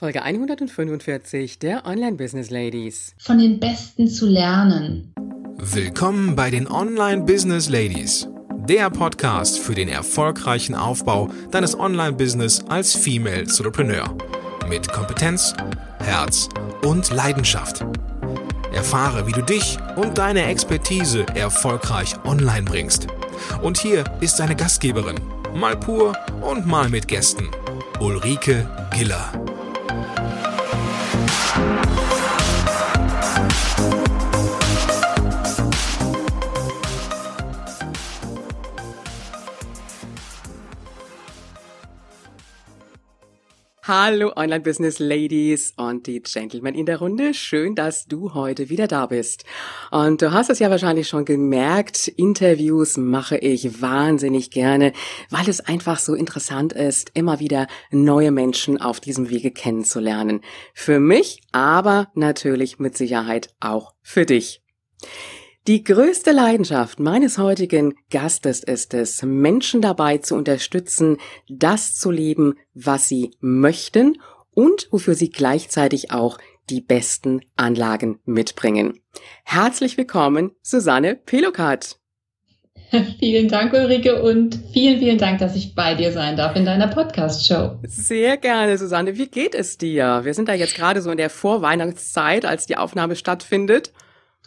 Folge 0.00 0.22
145 0.22 1.58
der 1.58 1.84
Online 1.84 2.16
Business 2.16 2.50
Ladies. 2.50 3.16
Von 3.18 3.38
den 3.38 3.58
Besten 3.58 4.06
zu 4.06 4.28
lernen. 4.28 5.12
Willkommen 5.56 6.36
bei 6.36 6.50
den 6.50 6.70
Online 6.70 7.24
Business 7.24 7.68
Ladies. 7.68 8.28
Der 8.68 8.90
Podcast 8.90 9.58
für 9.58 9.74
den 9.74 9.88
erfolgreichen 9.88 10.76
Aufbau 10.76 11.30
deines 11.50 11.76
Online-Business 11.76 12.64
als 12.68 12.94
Female 12.94 13.40
Entrepreneur. 13.40 14.16
Mit 14.68 14.88
Kompetenz, 14.88 15.52
Herz 15.98 16.48
und 16.86 17.10
Leidenschaft. 17.10 17.84
Erfahre, 18.72 19.26
wie 19.26 19.32
du 19.32 19.42
dich 19.42 19.78
und 19.96 20.16
deine 20.16 20.44
Expertise 20.44 21.26
erfolgreich 21.34 22.14
online 22.24 22.62
bringst. 22.62 23.08
Und 23.62 23.78
hier 23.78 24.04
ist 24.20 24.38
deine 24.38 24.54
Gastgeberin, 24.54 25.16
mal 25.56 25.76
pur 25.76 26.16
und 26.40 26.68
mal 26.68 26.88
mit 26.88 27.08
Gästen, 27.08 27.48
Ulrike 27.98 28.70
Giller. 28.96 29.47
Hallo 43.88 44.34
Online 44.36 44.60
Business 44.60 44.98
Ladies 44.98 45.72
und 45.78 46.06
die 46.06 46.20
Gentlemen 46.20 46.74
in 46.74 46.84
der 46.84 46.98
Runde. 46.98 47.32
Schön, 47.32 47.74
dass 47.74 48.04
du 48.04 48.34
heute 48.34 48.68
wieder 48.68 48.86
da 48.86 49.06
bist. 49.06 49.44
Und 49.90 50.20
du 50.20 50.30
hast 50.30 50.50
es 50.50 50.58
ja 50.58 50.68
wahrscheinlich 50.68 51.08
schon 51.08 51.24
gemerkt, 51.24 52.06
Interviews 52.06 52.98
mache 52.98 53.38
ich 53.38 53.80
wahnsinnig 53.80 54.50
gerne, 54.50 54.92
weil 55.30 55.48
es 55.48 55.60
einfach 55.60 56.00
so 56.00 56.12
interessant 56.14 56.74
ist, 56.74 57.12
immer 57.14 57.40
wieder 57.40 57.66
neue 57.90 58.30
Menschen 58.30 58.78
auf 58.78 59.00
diesem 59.00 59.30
Wege 59.30 59.52
kennenzulernen. 59.52 60.42
Für 60.74 61.00
mich, 61.00 61.40
aber 61.52 62.08
natürlich 62.12 62.78
mit 62.78 62.94
Sicherheit 62.94 63.54
auch 63.58 63.94
für 64.02 64.26
dich. 64.26 64.60
Die 65.68 65.84
größte 65.84 66.32
Leidenschaft 66.32 66.98
meines 66.98 67.36
heutigen 67.36 67.92
Gastes 68.08 68.64
ist 68.64 68.94
es, 68.94 69.22
Menschen 69.22 69.82
dabei 69.82 70.16
zu 70.16 70.34
unterstützen, 70.34 71.18
das 71.46 71.94
zu 71.94 72.10
leben, 72.10 72.54
was 72.72 73.06
sie 73.06 73.32
möchten 73.40 74.16
und 74.54 74.88
wofür 74.90 75.14
sie 75.14 75.28
gleichzeitig 75.28 76.10
auch 76.10 76.38
die 76.70 76.80
besten 76.80 77.42
Anlagen 77.56 78.18
mitbringen. 78.24 78.98
Herzlich 79.44 79.98
willkommen, 79.98 80.52
Susanne 80.62 81.16
Pelokat. 81.16 81.96
Vielen 83.18 83.48
Dank, 83.48 83.74
Ulrike, 83.74 84.22
und 84.22 84.58
vielen, 84.72 84.98
vielen 84.98 85.18
Dank, 85.18 85.38
dass 85.38 85.54
ich 85.54 85.74
bei 85.74 85.94
dir 85.94 86.12
sein 86.12 86.38
darf 86.38 86.56
in 86.56 86.64
deiner 86.64 86.88
Podcast-Show. 86.88 87.80
Sehr 87.82 88.38
gerne, 88.38 88.78
Susanne. 88.78 89.18
Wie 89.18 89.26
geht 89.26 89.54
es 89.54 89.76
dir? 89.76 90.20
Wir 90.22 90.32
sind 90.32 90.48
da 90.48 90.54
jetzt 90.54 90.76
gerade 90.76 91.02
so 91.02 91.10
in 91.10 91.18
der 91.18 91.28
Vorweihnachtszeit, 91.28 92.46
als 92.46 92.64
die 92.64 92.78
Aufnahme 92.78 93.16
stattfindet. 93.16 93.92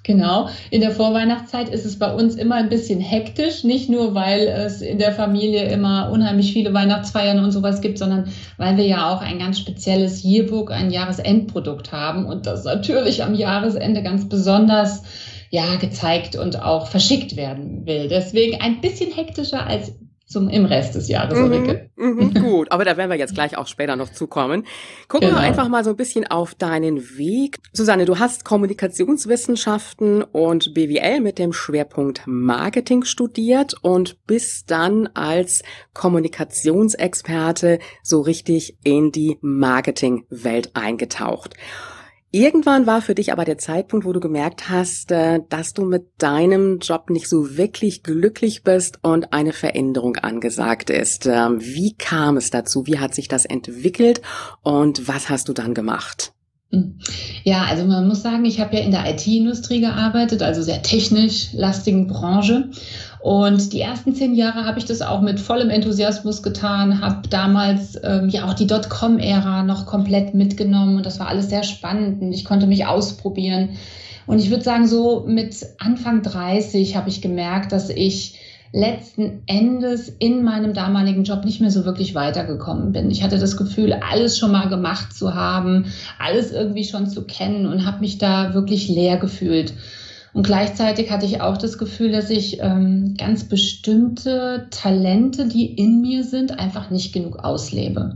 Genau. 0.03 0.49
In 0.71 0.81
der 0.81 0.91
Vorweihnachtszeit 0.91 1.69
ist 1.69 1.85
es 1.85 1.99
bei 1.99 2.11
uns 2.11 2.35
immer 2.35 2.55
ein 2.55 2.69
bisschen 2.69 2.99
hektisch. 2.99 3.63
Nicht 3.63 3.88
nur, 3.89 4.16
weil 4.16 4.47
es 4.47 4.81
in 4.81 4.97
der 4.97 5.11
Familie 5.11 5.69
immer 5.69 6.09
unheimlich 6.11 6.53
viele 6.53 6.73
Weihnachtsfeiern 6.73 7.44
und 7.44 7.52
sowas 7.52 7.81
gibt, 7.81 7.99
sondern 7.99 8.31
weil 8.57 8.77
wir 8.77 8.85
ja 8.85 9.13
auch 9.13 9.22
ein 9.22 9.38
ganz 9.38 9.59
spezielles 9.59 10.23
Yearbook, 10.23 10.72
ein 10.72 10.89
Jahresendprodukt 10.89 11.91
haben 11.91 12.25
und 12.25 12.47
das 12.47 12.63
natürlich 12.63 13.23
am 13.23 13.35
Jahresende 13.35 14.02
ganz 14.02 14.27
besonders 14.27 15.03
ja, 15.52 15.75
gezeigt 15.75 16.35
und 16.35 16.61
auch 16.61 16.88
verschickt 16.88 17.35
werden 17.35 17.85
will. 17.85 18.07
Deswegen 18.07 18.59
ein 18.61 18.81
bisschen 18.81 19.11
hektischer 19.11 19.67
als 19.67 19.94
zum, 20.31 20.49
im 20.49 20.65
Rest 20.65 20.95
des 20.95 21.07
Jahres, 21.07 21.37
mhm, 21.37 21.45
Ulrike. 21.45 21.89
Mhm, 21.95 22.33
gut, 22.41 22.71
aber 22.71 22.85
da 22.85 22.97
werden 22.97 23.09
wir 23.09 23.17
jetzt 23.17 23.33
gleich 23.33 23.57
auch 23.57 23.67
später 23.67 23.95
noch 23.95 24.11
zukommen. 24.11 24.65
Gucken 25.07 25.29
genau. 25.29 25.41
wir 25.41 25.45
einfach 25.45 25.67
mal 25.67 25.83
so 25.83 25.91
ein 25.91 25.95
bisschen 25.95 26.25
auf 26.25 26.55
deinen 26.55 27.17
Weg. 27.17 27.59
Susanne, 27.73 28.05
du 28.05 28.17
hast 28.17 28.45
Kommunikationswissenschaften 28.45 30.23
und 30.23 30.73
BWL 30.73 31.19
mit 31.19 31.38
dem 31.38 31.53
Schwerpunkt 31.53 32.21
Marketing 32.25 33.03
studiert 33.03 33.75
und 33.81 34.25
bist 34.25 34.72
dann 34.72 35.07
als 35.13 35.63
Kommunikationsexperte 35.94 37.79
so 38.01 38.22
richtig 38.22 38.77
in 38.83 39.11
die 39.11 39.38
Marketingwelt 39.41 40.72
eingetaucht. 40.75 41.56
Irgendwann 42.34 42.88
war 42.88 43.02
für 43.02 43.14
dich 43.14 43.34
aber 43.34 43.44
der 43.44 43.58
Zeitpunkt, 43.58 44.06
wo 44.06 44.14
du 44.14 44.22
gemerkt 44.22 44.69
hast, 44.69 45.12
äh, 45.12 45.42
dass 45.50 45.74
du 45.74 45.84
mit 45.84 46.08
deinem 46.18 46.80
Job 46.80 47.09
nicht 47.09 47.28
so 47.28 47.58
wirklich 47.58 48.03
glücklich 48.03 48.64
bist 48.64 49.00
und 49.02 49.34
eine 49.34 49.52
Veränderung 49.52 50.16
angesagt 50.16 50.90
ist. 50.90 51.25
Ähm, 51.25 51.59
wie 51.59 51.94
kam 51.94 52.38
es 52.38 52.50
dazu? 52.50 52.88
Wie 52.88 53.00
hat 53.00 53.14
sich 53.14 53.28
das 53.28 53.44
entwickelt 53.44 54.22
und 54.62 55.09
was 55.09 55.30
hast 55.30 55.50
du 55.50 55.53
dann 55.53 55.74
gemacht? 55.74 56.31
Ja, 57.43 57.65
also 57.69 57.83
man 57.85 58.07
muss 58.07 58.21
sagen, 58.21 58.45
ich 58.45 58.59
habe 58.61 58.77
ja 58.77 58.83
in 58.83 58.91
der 58.91 59.09
IT-Industrie 59.09 59.81
gearbeitet, 59.81 60.41
also 60.41 60.61
sehr 60.61 60.81
technisch 60.81 61.51
lastigen 61.53 62.07
Branche. 62.07 62.69
Und 63.19 63.73
die 63.73 63.81
ersten 63.81 64.15
zehn 64.15 64.33
Jahre 64.33 64.65
habe 64.65 64.79
ich 64.79 64.85
das 64.85 65.01
auch 65.01 65.21
mit 65.21 65.39
vollem 65.39 65.69
Enthusiasmus 65.69 66.41
getan, 66.41 67.01
habe 67.01 67.27
damals 67.29 67.99
ähm, 68.03 68.29
ja 68.29 68.47
auch 68.47 68.53
die 68.53 68.67
Dotcom-Ära 68.67 69.63
noch 69.63 69.85
komplett 69.85 70.33
mitgenommen 70.33 70.97
und 70.97 71.05
das 71.05 71.19
war 71.19 71.27
alles 71.27 71.49
sehr 71.49 71.63
spannend 71.63 72.21
und 72.21 72.31
ich 72.31 72.45
konnte 72.45 72.67
mich 72.67 72.85
ausprobieren. 72.85 73.69
Und 74.25 74.39
ich 74.39 74.49
würde 74.49 74.63
sagen, 74.63 74.88
so 74.88 75.25
mit 75.27 75.55
Anfang 75.77 76.23
30 76.23 76.95
habe 76.95 77.09
ich 77.09 77.21
gemerkt, 77.21 77.71
dass 77.73 77.89
ich 77.89 78.35
letzten 78.73 79.43
Endes 79.47 80.07
in 80.07 80.43
meinem 80.43 80.73
damaligen 80.73 81.23
Job 81.23 81.43
nicht 81.43 81.59
mehr 81.59 81.71
so 81.71 81.83
wirklich 81.83 82.15
weitergekommen 82.15 82.93
bin. 82.93 83.11
Ich 83.11 83.21
hatte 83.23 83.37
das 83.37 83.57
Gefühl, 83.57 83.93
alles 83.93 84.37
schon 84.37 84.51
mal 84.51 84.69
gemacht 84.69 85.13
zu 85.13 85.35
haben, 85.35 85.85
alles 86.19 86.51
irgendwie 86.51 86.85
schon 86.85 87.07
zu 87.07 87.25
kennen 87.25 87.65
und 87.65 87.85
habe 87.85 87.99
mich 87.99 88.17
da 88.17 88.53
wirklich 88.53 88.87
leer 88.87 89.17
gefühlt. 89.17 89.73
Und 90.33 90.43
gleichzeitig 90.43 91.11
hatte 91.11 91.25
ich 91.25 91.41
auch 91.41 91.57
das 91.57 91.77
Gefühl, 91.77 92.13
dass 92.13 92.29
ich 92.29 92.59
ähm, 92.61 93.15
ganz 93.17 93.43
bestimmte 93.43 94.67
Talente, 94.71 95.47
die 95.47 95.65
in 95.65 95.99
mir 95.99 96.23
sind, 96.23 96.57
einfach 96.57 96.89
nicht 96.89 97.11
genug 97.11 97.39
auslebe. 97.43 98.15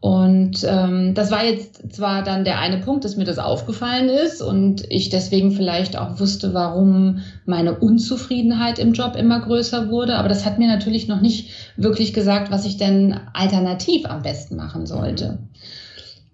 Und 0.00 0.64
ähm, 0.64 1.14
das 1.14 1.32
war 1.32 1.44
jetzt 1.44 1.92
zwar 1.92 2.22
dann 2.22 2.44
der 2.44 2.60
eine 2.60 2.78
Punkt, 2.78 3.04
dass 3.04 3.16
mir 3.16 3.24
das 3.24 3.40
aufgefallen 3.40 4.08
ist 4.08 4.40
und 4.40 4.84
ich 4.90 5.08
deswegen 5.08 5.50
vielleicht 5.50 5.98
auch 5.98 6.20
wusste, 6.20 6.54
warum 6.54 7.22
meine 7.46 7.76
Unzufriedenheit 7.80 8.78
im 8.78 8.92
Job 8.92 9.16
immer 9.16 9.40
größer 9.40 9.90
wurde, 9.90 10.14
aber 10.14 10.28
das 10.28 10.44
hat 10.44 10.60
mir 10.60 10.68
natürlich 10.68 11.08
noch 11.08 11.20
nicht 11.20 11.50
wirklich 11.76 12.12
gesagt, 12.12 12.52
was 12.52 12.64
ich 12.64 12.76
denn 12.76 13.18
alternativ 13.32 14.06
am 14.06 14.22
besten 14.22 14.54
machen 14.54 14.86
sollte. 14.86 15.40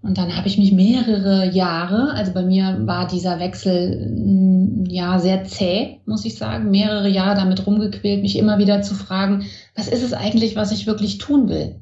Und 0.03 0.19
dann 0.19 0.37
habe 0.37 0.49
ich 0.49 0.59
mich 0.59 0.71
mehrere 0.71 1.51
Jahre, 1.51 2.13
also 2.13 2.35
bei 2.35 2.43
mir 2.43 2.81
war 2.83 3.07
dieser 3.07 3.41
Wechsel 3.41 4.11
mm, 4.11 4.85
ja 4.91 5.19
sehr 5.19 5.45
zäh, 5.45 6.01
muss 6.05 6.27
ich 6.27 6.35
sagen, 6.35 6.71
mehrere 6.71 7.09
Jahre 7.09 7.37
damit 7.37 7.67
rumgequält, 7.67 8.21
mich 8.21 8.37
immer 8.37 8.59
wieder 8.59 8.83
zu 8.83 8.95
fragen, 8.95 9.47
was 9.75 9.89
ist 9.89 10.03
es 10.03 10.13
eigentlich, 10.13 10.57
was 10.57 10.73
ich 10.73 10.87
wirklich 10.87 11.17
tun 11.17 11.49
will? 11.49 11.77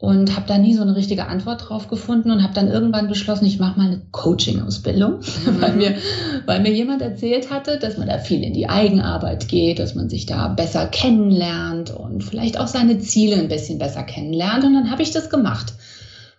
Und 0.00 0.34
habe 0.34 0.46
da 0.48 0.56
nie 0.56 0.72
so 0.74 0.80
eine 0.80 0.96
richtige 0.96 1.26
Antwort 1.26 1.68
drauf 1.68 1.88
gefunden 1.88 2.30
und 2.30 2.42
habe 2.42 2.54
dann 2.54 2.68
irgendwann 2.68 3.08
beschlossen, 3.08 3.44
ich 3.44 3.60
mache 3.60 3.78
mal 3.78 3.86
eine 3.86 4.00
Coaching-Ausbildung, 4.12 5.18
mhm. 5.18 5.20
weil, 5.60 5.72
mir, 5.74 5.94
weil 6.46 6.60
mir 6.60 6.72
jemand 6.72 7.02
erzählt 7.02 7.50
hatte, 7.50 7.78
dass 7.78 7.98
man 7.98 8.08
da 8.08 8.16
viel 8.16 8.42
in 8.42 8.54
die 8.54 8.68
Eigenarbeit 8.68 9.48
geht, 9.48 9.78
dass 9.78 9.94
man 9.94 10.08
sich 10.08 10.24
da 10.24 10.48
besser 10.48 10.86
kennenlernt 10.86 11.90
und 11.90 12.24
vielleicht 12.24 12.58
auch 12.58 12.66
seine 12.66 12.98
Ziele 12.98 13.36
ein 13.36 13.48
bisschen 13.48 13.78
besser 13.78 14.02
kennenlernt. 14.02 14.64
Und 14.64 14.72
dann 14.72 14.90
habe 14.90 15.02
ich 15.02 15.10
das 15.10 15.28
gemacht 15.28 15.74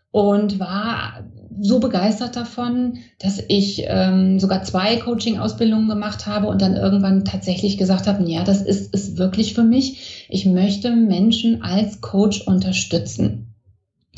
und 0.09 0.59
war 0.59 1.23
so 1.59 1.79
begeistert 1.79 2.35
davon, 2.35 2.97
dass 3.19 3.43
ich 3.47 3.83
ähm, 3.85 4.39
sogar 4.39 4.63
zwei 4.63 4.95
Coaching-Ausbildungen 4.95 5.87
gemacht 5.87 6.25
habe 6.25 6.47
und 6.47 6.63
dann 6.63 6.75
irgendwann 6.75 7.25
tatsächlich 7.25 7.77
gesagt 7.77 8.07
habe, 8.07 8.27
ja, 8.27 8.43
das 8.43 8.63
ist 8.63 8.91
es 8.95 9.17
wirklich 9.17 9.53
für 9.53 9.63
mich. 9.63 10.25
Ich 10.29 10.47
möchte 10.47 10.89
Menschen 10.89 11.61
als 11.61 12.01
Coach 12.01 12.47
unterstützen. 12.47 13.50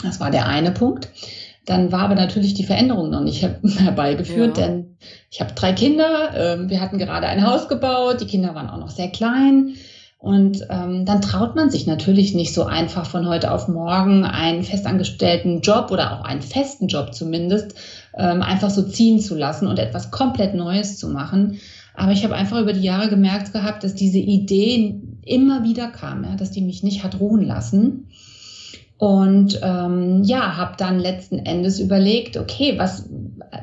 Das 0.01 0.19
war 0.19 0.31
der 0.31 0.47
eine 0.47 0.71
Punkt. 0.71 1.09
Dann 1.65 1.91
war 1.91 2.01
aber 2.01 2.15
natürlich 2.15 2.53
die 2.53 2.65
Veränderung 2.65 3.09
noch 3.09 3.21
nicht 3.21 3.41
herbeigeführt, 3.77 4.57
ja. 4.57 4.65
denn 4.65 4.97
ich 5.31 5.39
habe 5.39 5.53
drei 5.53 5.73
Kinder. 5.73 6.35
Äh, 6.35 6.69
wir 6.69 6.81
hatten 6.81 6.97
gerade 6.97 7.27
ein 7.27 7.45
Haus 7.45 7.67
gebaut. 7.67 8.21
Die 8.21 8.27
Kinder 8.27 8.55
waren 8.55 8.69
auch 8.69 8.79
noch 8.79 8.89
sehr 8.89 9.09
klein. 9.09 9.75
Und 10.23 10.65
ähm, 10.69 11.05
dann 11.05 11.21
traut 11.21 11.55
man 11.55 11.69
sich 11.69 11.85
natürlich 11.85 12.33
nicht 12.33 12.53
so 12.53 12.63
einfach 12.63 13.05
von 13.05 13.27
heute 13.27 13.51
auf 13.51 13.67
morgen 13.67 14.23
einen 14.23 14.63
festangestellten 14.63 15.59
Job 15.59 15.91
oder 15.91 16.13
auch 16.13 16.23
einen 16.23 16.41
festen 16.41 16.87
Job 16.87 17.13
zumindest 17.13 17.75
ähm, 18.17 18.41
einfach 18.41 18.69
so 18.69 18.83
ziehen 18.83 19.19
zu 19.19 19.35
lassen 19.35 19.67
und 19.67 19.79
etwas 19.79 20.11
komplett 20.11 20.55
Neues 20.55 20.97
zu 20.97 21.09
machen. 21.09 21.59
Aber 21.93 22.13
ich 22.13 22.23
habe 22.23 22.35
einfach 22.35 22.61
über 22.61 22.71
die 22.71 22.83
Jahre 22.83 23.09
gemerkt 23.09 23.51
gehabt, 23.51 23.83
dass 23.83 23.95
diese 23.95 24.17
Idee 24.17 25.01
immer 25.25 25.65
wieder 25.65 25.89
kam, 25.89 26.23
ja, 26.23 26.35
dass 26.35 26.51
die 26.51 26.61
mich 26.61 26.83
nicht 26.83 27.03
hat 27.03 27.19
ruhen 27.19 27.45
lassen. 27.45 28.07
Und 28.97 29.59
ähm, 29.61 30.23
ja, 30.23 30.55
habe 30.55 30.75
dann 30.77 30.99
letzten 30.99 31.39
Endes 31.39 31.79
überlegt, 31.79 32.37
okay, 32.37 32.75
was 32.77 33.09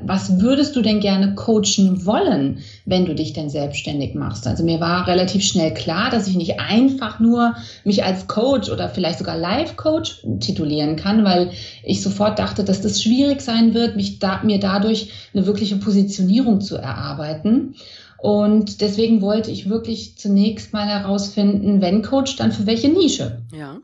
was 0.05 0.41
würdest 0.41 0.77
du 0.77 0.83
denn 0.83 1.01
gerne 1.01 1.35
coachen 1.35 2.05
wollen, 2.07 2.59
wenn 2.85 3.07
du 3.07 3.15
dich 3.15 3.33
denn 3.33 3.51
selbstständig 3.51 4.15
machst? 4.15 4.47
Also 4.47 4.65
mir 4.65 4.81
war 4.81 5.07
relativ 5.07 5.43
schnell 5.45 5.75
klar, 5.75 6.11
dass 6.11 6.29
ich 6.29 6.37
nicht 6.37 6.61
einfach 6.61 7.21
nur 7.21 7.55
mich 7.85 8.05
als 8.05 8.27
Coach 8.29 8.71
oder 8.71 8.89
vielleicht 8.89 9.19
sogar 9.19 9.37
Life-Coach 9.37 10.27
titulieren 10.41 10.97
kann, 10.97 11.25
weil 11.25 11.51
ich 11.83 12.03
sofort 12.03 12.39
dachte, 12.39 12.65
dass 12.65 12.81
das 12.81 13.03
schwierig 13.03 13.41
sein 13.41 13.75
wird, 13.75 13.97
mich 13.97 14.19
da, 14.19 14.43
mir 14.43 14.61
dadurch 14.61 15.11
eine 15.35 15.47
wirkliche 15.47 15.77
Positionierung 15.77 16.61
zu 16.61 16.77
erarbeiten. 16.77 17.75
Und 18.19 18.83
deswegen 18.83 19.23
wollte 19.23 19.51
ich 19.51 19.71
wirklich 19.71 20.19
zunächst 20.19 20.73
mal 20.73 20.87
herausfinden, 20.87 21.81
wenn 21.81 22.03
Coach, 22.03 22.37
dann 22.37 22.53
für 22.53 22.67
welche 22.67 22.89
Nische. 22.89 23.43
Ja. 23.53 23.79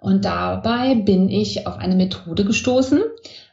Und 0.00 0.24
dabei 0.24 0.94
bin 0.94 1.28
ich 1.28 1.66
auf 1.66 1.78
eine 1.78 1.96
Methode 1.96 2.44
gestoßen, 2.44 3.00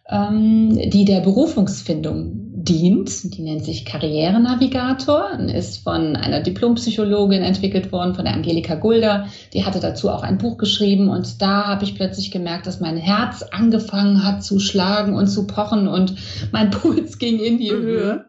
ähm, 0.09 0.89
die 0.89 1.05
der 1.05 1.21
Berufungsfindung 1.21 2.53
dient. 2.63 3.35
Die 3.35 3.41
nennt 3.41 3.65
sich 3.65 3.85
Karrierenavigator 3.85 5.31
und 5.37 5.49
ist 5.49 5.83
von 5.83 6.15
einer 6.15 6.41
Diplompsychologin 6.41 7.41
entwickelt 7.41 7.91
worden, 7.91 8.15
von 8.15 8.25
der 8.25 8.33
Angelika 8.33 8.75
Gulder. 8.75 9.27
Die 9.53 9.65
hatte 9.65 9.79
dazu 9.79 10.09
auch 10.09 10.23
ein 10.23 10.37
Buch 10.37 10.57
geschrieben 10.57 11.09
und 11.09 11.41
da 11.41 11.65
habe 11.65 11.83
ich 11.83 11.95
plötzlich 11.95 12.31
gemerkt, 12.31 12.67
dass 12.67 12.79
mein 12.79 12.97
Herz 12.97 13.43
angefangen 13.43 14.23
hat 14.23 14.43
zu 14.43 14.59
schlagen 14.59 15.15
und 15.15 15.27
zu 15.27 15.47
pochen 15.47 15.87
und 15.87 16.15
mein 16.51 16.69
Puls 16.71 17.17
ging 17.17 17.39
in 17.39 17.57
die 17.57 17.71
mhm. 17.71 17.81
Höhe. 17.81 18.25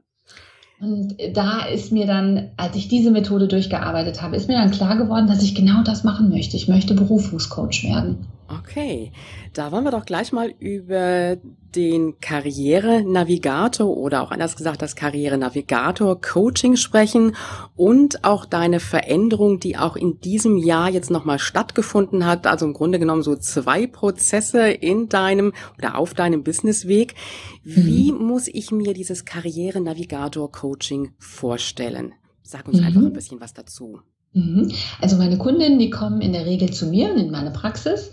Und 0.84 1.16
da 1.32 1.64
ist 1.64 1.92
mir 1.92 2.06
dann, 2.06 2.50
als 2.58 2.76
ich 2.76 2.88
diese 2.88 3.10
Methode 3.10 3.48
durchgearbeitet 3.48 4.20
habe, 4.20 4.36
ist 4.36 4.48
mir 4.48 4.58
dann 4.58 4.70
klar 4.70 4.96
geworden, 4.96 5.26
dass 5.26 5.42
ich 5.42 5.54
genau 5.54 5.82
das 5.82 6.04
machen 6.04 6.28
möchte. 6.28 6.56
Ich 6.56 6.68
möchte 6.68 6.94
Berufungscoach 6.94 7.84
werden. 7.84 8.26
Okay, 8.46 9.10
da 9.54 9.72
wollen 9.72 9.84
wir 9.84 9.90
doch 9.90 10.04
gleich 10.04 10.30
mal 10.30 10.52
über 10.58 11.36
den 11.74 12.20
Karriere-Navigator 12.20 13.88
oder 13.88 14.22
auch 14.22 14.30
anders 14.30 14.54
gesagt 14.56 14.82
das 14.82 14.96
Karriere-Navigator-Coaching 14.96 16.76
sprechen 16.76 17.36
und 17.74 18.22
auch 18.22 18.44
deine 18.44 18.80
Veränderung, 18.80 19.60
die 19.60 19.78
auch 19.78 19.96
in 19.96 20.20
diesem 20.20 20.58
Jahr 20.58 20.90
jetzt 20.90 21.10
nochmal 21.10 21.38
stattgefunden 21.38 22.26
hat. 22.26 22.46
Also 22.46 22.66
im 22.66 22.74
Grunde 22.74 22.98
genommen 22.98 23.22
so 23.22 23.34
zwei 23.34 23.86
Prozesse 23.86 24.68
in 24.68 25.08
deinem 25.08 25.54
oder 25.78 25.96
auf 25.96 26.12
deinem 26.12 26.44
Businessweg. 26.44 27.14
Wie 27.62 28.12
mhm. 28.12 28.26
muss 28.26 28.46
ich 28.46 28.70
mir 28.70 28.92
dieses 28.92 29.24
Karriere-Navigator-Coaching 29.24 31.14
vorstellen? 31.18 32.12
Sag 32.42 32.68
uns 32.68 32.78
mhm. 32.78 32.86
einfach 32.86 33.02
ein 33.02 33.12
bisschen 33.14 33.40
was 33.40 33.54
dazu. 33.54 34.00
Mhm. 34.34 34.72
Also 35.00 35.16
meine 35.16 35.38
Kundinnen, 35.38 35.78
die 35.78 35.90
kommen 35.90 36.20
in 36.20 36.32
der 36.32 36.44
Regel 36.44 36.72
zu 36.72 36.86
mir 36.86 37.14
in 37.14 37.30
meine 37.30 37.52
Praxis 37.52 38.10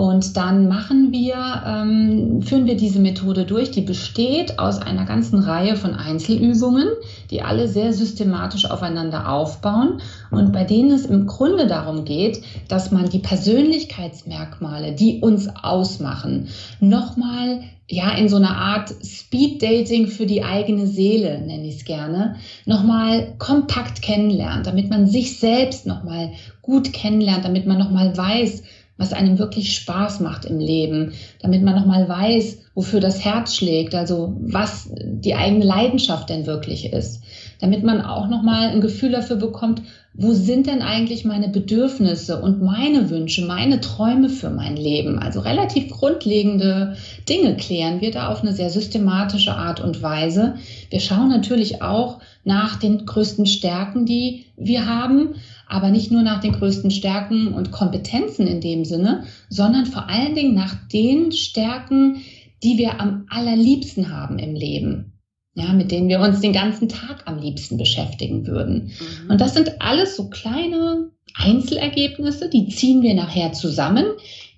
und 0.00 0.38
dann 0.38 0.66
machen 0.66 1.12
wir, 1.12 1.62
ähm, 1.66 2.40
führen 2.40 2.64
wir 2.64 2.78
diese 2.78 3.00
Methode 3.00 3.44
durch, 3.44 3.70
die 3.70 3.82
besteht 3.82 4.58
aus 4.58 4.78
einer 4.78 5.04
ganzen 5.04 5.40
Reihe 5.40 5.76
von 5.76 5.92
Einzelübungen, 5.92 6.88
die 7.30 7.42
alle 7.42 7.68
sehr 7.68 7.92
systematisch 7.92 8.64
aufeinander 8.70 9.30
aufbauen. 9.30 10.00
Und 10.30 10.54
bei 10.54 10.64
denen 10.64 10.90
es 10.90 11.04
im 11.04 11.26
Grunde 11.26 11.66
darum 11.66 12.06
geht, 12.06 12.40
dass 12.66 12.90
man 12.90 13.10
die 13.10 13.18
Persönlichkeitsmerkmale, 13.18 14.92
die 14.94 15.20
uns 15.20 15.50
ausmachen, 15.54 16.48
nochmal 16.80 17.60
ja, 17.86 18.12
in 18.12 18.30
so 18.30 18.36
einer 18.36 18.56
Art 18.56 18.94
Speed 19.04 19.62
Dating 19.62 20.06
für 20.06 20.24
die 20.24 20.44
eigene 20.44 20.86
Seele, 20.86 21.40
nenne 21.40 21.66
ich 21.66 21.76
es 21.78 21.84
gerne, 21.84 22.36
nochmal 22.64 23.34
kompakt 23.38 24.00
kennenlernt, 24.00 24.66
damit 24.66 24.88
man 24.88 25.08
sich 25.08 25.38
selbst 25.38 25.86
nochmal 25.86 26.30
gut 26.62 26.92
kennenlernt, 26.92 27.44
damit 27.44 27.66
man 27.66 27.78
nochmal 27.78 28.16
weiß, 28.16 28.62
was 29.00 29.12
einem 29.14 29.38
wirklich 29.38 29.74
Spaß 29.74 30.20
macht 30.20 30.44
im 30.44 30.58
Leben, 30.58 31.14
damit 31.40 31.62
man 31.62 31.74
nochmal 31.74 32.08
weiß, 32.08 32.58
wofür 32.74 33.00
das 33.00 33.24
Herz 33.24 33.56
schlägt, 33.56 33.94
also 33.94 34.36
was 34.40 34.90
die 34.94 35.34
eigene 35.34 35.64
Leidenschaft 35.64 36.28
denn 36.28 36.46
wirklich 36.46 36.92
ist, 36.92 37.22
damit 37.60 37.82
man 37.82 38.02
auch 38.02 38.28
nochmal 38.28 38.68
ein 38.68 38.80
Gefühl 38.80 39.10
dafür 39.10 39.36
bekommt, 39.36 39.82
wo 40.12 40.32
sind 40.32 40.66
denn 40.66 40.82
eigentlich 40.82 41.24
meine 41.24 41.48
Bedürfnisse 41.48 42.42
und 42.42 42.60
meine 42.60 43.10
Wünsche, 43.10 43.44
meine 43.44 43.80
Träume 43.80 44.28
für 44.28 44.50
mein 44.50 44.76
Leben? 44.76 45.18
Also 45.18 45.40
relativ 45.40 45.88
grundlegende 45.90 46.96
Dinge 47.28 47.56
klären 47.56 48.00
wir 48.00 48.10
da 48.10 48.28
auf 48.28 48.42
eine 48.42 48.52
sehr 48.52 48.70
systematische 48.70 49.54
Art 49.54 49.80
und 49.80 50.02
Weise. 50.02 50.56
Wir 50.90 51.00
schauen 51.00 51.28
natürlich 51.28 51.80
auch 51.80 52.18
nach 52.44 52.76
den 52.76 53.04
größten 53.04 53.46
Stärken, 53.46 54.06
die 54.06 54.46
wir 54.56 54.86
haben, 54.86 55.34
aber 55.66 55.90
nicht 55.90 56.10
nur 56.10 56.22
nach 56.22 56.40
den 56.40 56.52
größten 56.52 56.90
Stärken 56.90 57.54
und 57.54 57.70
Kompetenzen 57.70 58.46
in 58.46 58.60
dem 58.60 58.84
Sinne, 58.84 59.24
sondern 59.48 59.86
vor 59.86 60.08
allen 60.08 60.34
Dingen 60.34 60.54
nach 60.54 60.74
den 60.88 61.32
Stärken, 61.32 62.22
die 62.62 62.78
wir 62.78 63.00
am 63.00 63.26
allerliebsten 63.28 64.14
haben 64.14 64.38
im 64.38 64.54
Leben. 64.54 65.12
Ja, 65.54 65.72
mit 65.72 65.90
denen 65.90 66.08
wir 66.08 66.20
uns 66.20 66.40
den 66.40 66.52
ganzen 66.52 66.88
Tag 66.88 67.24
am 67.26 67.38
liebsten 67.38 67.76
beschäftigen 67.76 68.46
würden. 68.46 68.92
Mhm. 69.24 69.30
Und 69.30 69.40
das 69.40 69.54
sind 69.54 69.80
alles 69.82 70.16
so 70.16 70.30
kleine 70.30 71.10
Einzelergebnisse, 71.34 72.48
die 72.48 72.68
ziehen 72.68 73.02
wir 73.02 73.14
nachher 73.14 73.52
zusammen 73.52 74.04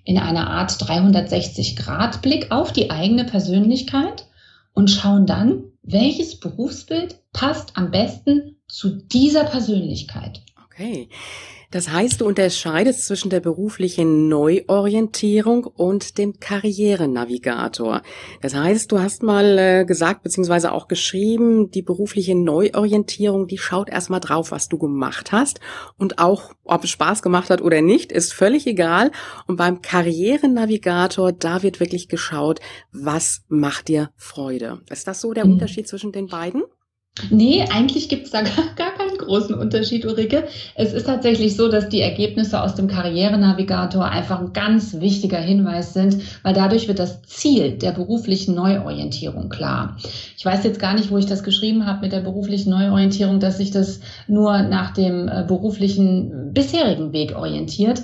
in 0.03 0.17
einer 0.17 0.49
Art 0.49 0.71
360-Grad-Blick 0.71 2.51
auf 2.51 2.73
die 2.73 2.91
eigene 2.91 3.25
Persönlichkeit 3.25 4.25
und 4.73 4.89
schauen 4.89 5.25
dann, 5.25 5.63
welches 5.83 6.39
Berufsbild 6.39 7.19
passt 7.33 7.77
am 7.77 7.91
besten 7.91 8.57
zu 8.67 8.89
dieser 8.89 9.43
Persönlichkeit. 9.43 10.41
Okay. 10.65 11.09
Das 11.73 11.89
heißt, 11.89 12.21
du 12.21 12.27
unterscheidest 12.27 13.07
zwischen 13.07 13.31
der 13.31 13.39
beruflichen 13.39 14.27
Neuorientierung 14.27 15.65
und 15.65 16.19
dem 16.19 16.39
Karrierenavigator. 16.39 18.03
Das 18.41 18.53
heißt, 18.53 18.91
du 18.91 18.99
hast 18.99 19.23
mal 19.23 19.57
äh, 19.57 19.83
gesagt, 19.83 20.21
beziehungsweise 20.21 20.71
auch 20.71 20.87
geschrieben, 20.87 21.71
die 21.71 21.81
berufliche 21.81 22.35
Neuorientierung, 22.35 23.47
die 23.47 23.57
schaut 23.57 23.89
erstmal 23.89 24.19
drauf, 24.19 24.51
was 24.51 24.69
du 24.69 24.77
gemacht 24.77 25.31
hast 25.31 25.61
und 25.97 26.19
auch, 26.19 26.53
ob 26.63 26.83
es 26.83 26.91
Spaß 26.91 27.23
gemacht 27.23 27.49
hat 27.49 27.63
oder 27.63 27.81
nicht, 27.81 28.11
ist 28.11 28.33
völlig 28.33 28.67
egal. 28.67 29.09
Und 29.47 29.55
beim 29.55 29.81
Karrierenavigator, 29.81 31.31
da 31.31 31.63
wird 31.63 31.79
wirklich 31.79 32.07
geschaut, 32.07 32.59
was 32.91 33.45
macht 33.47 33.87
dir 33.87 34.11
Freude. 34.15 34.81
Ist 34.91 35.07
das 35.07 35.21
so 35.21 35.33
der 35.33 35.47
mhm. 35.47 35.53
Unterschied 35.53 35.87
zwischen 35.87 36.11
den 36.11 36.27
beiden? 36.27 36.61
Nee, 37.29 37.63
eigentlich 37.71 38.09
gibt 38.09 38.25
es 38.25 38.31
da 38.31 38.41
gar, 38.41 38.73
gar 38.75 38.91
keinen 38.95 39.17
großen 39.17 39.53
Unterschied, 39.53 40.05
Ulrike. 40.05 40.47
Es 40.73 40.93
ist 40.93 41.05
tatsächlich 41.05 41.55
so, 41.55 41.69
dass 41.69 41.87
die 41.89 42.01
Ergebnisse 42.01 42.61
aus 42.61 42.73
dem 42.73 42.87
Karrierenavigator 42.87 44.05
einfach 44.05 44.39
ein 44.39 44.53
ganz 44.53 44.99
wichtiger 44.99 45.37
Hinweis 45.37 45.93
sind, 45.93 46.17
weil 46.41 46.55
dadurch 46.55 46.87
wird 46.87 46.97
das 46.97 47.21
Ziel 47.21 47.77
der 47.77 47.91
beruflichen 47.91 48.55
Neuorientierung 48.55 49.49
klar. 49.49 49.97
Ich 50.35 50.43
weiß 50.43 50.63
jetzt 50.63 50.79
gar 50.79 50.95
nicht, 50.95 51.11
wo 51.11 51.17
ich 51.19 51.27
das 51.27 51.43
geschrieben 51.43 51.85
habe 51.85 52.01
mit 52.01 52.13
der 52.13 52.21
beruflichen 52.21 52.71
Neuorientierung, 52.71 53.39
dass 53.39 53.57
sich 53.57 53.69
das 53.69 53.99
nur 54.27 54.63
nach 54.63 54.91
dem 54.91 55.27
äh, 55.27 55.43
beruflichen 55.47 56.51
bisherigen 56.51 57.13
Weg 57.13 57.35
orientiert. 57.35 58.01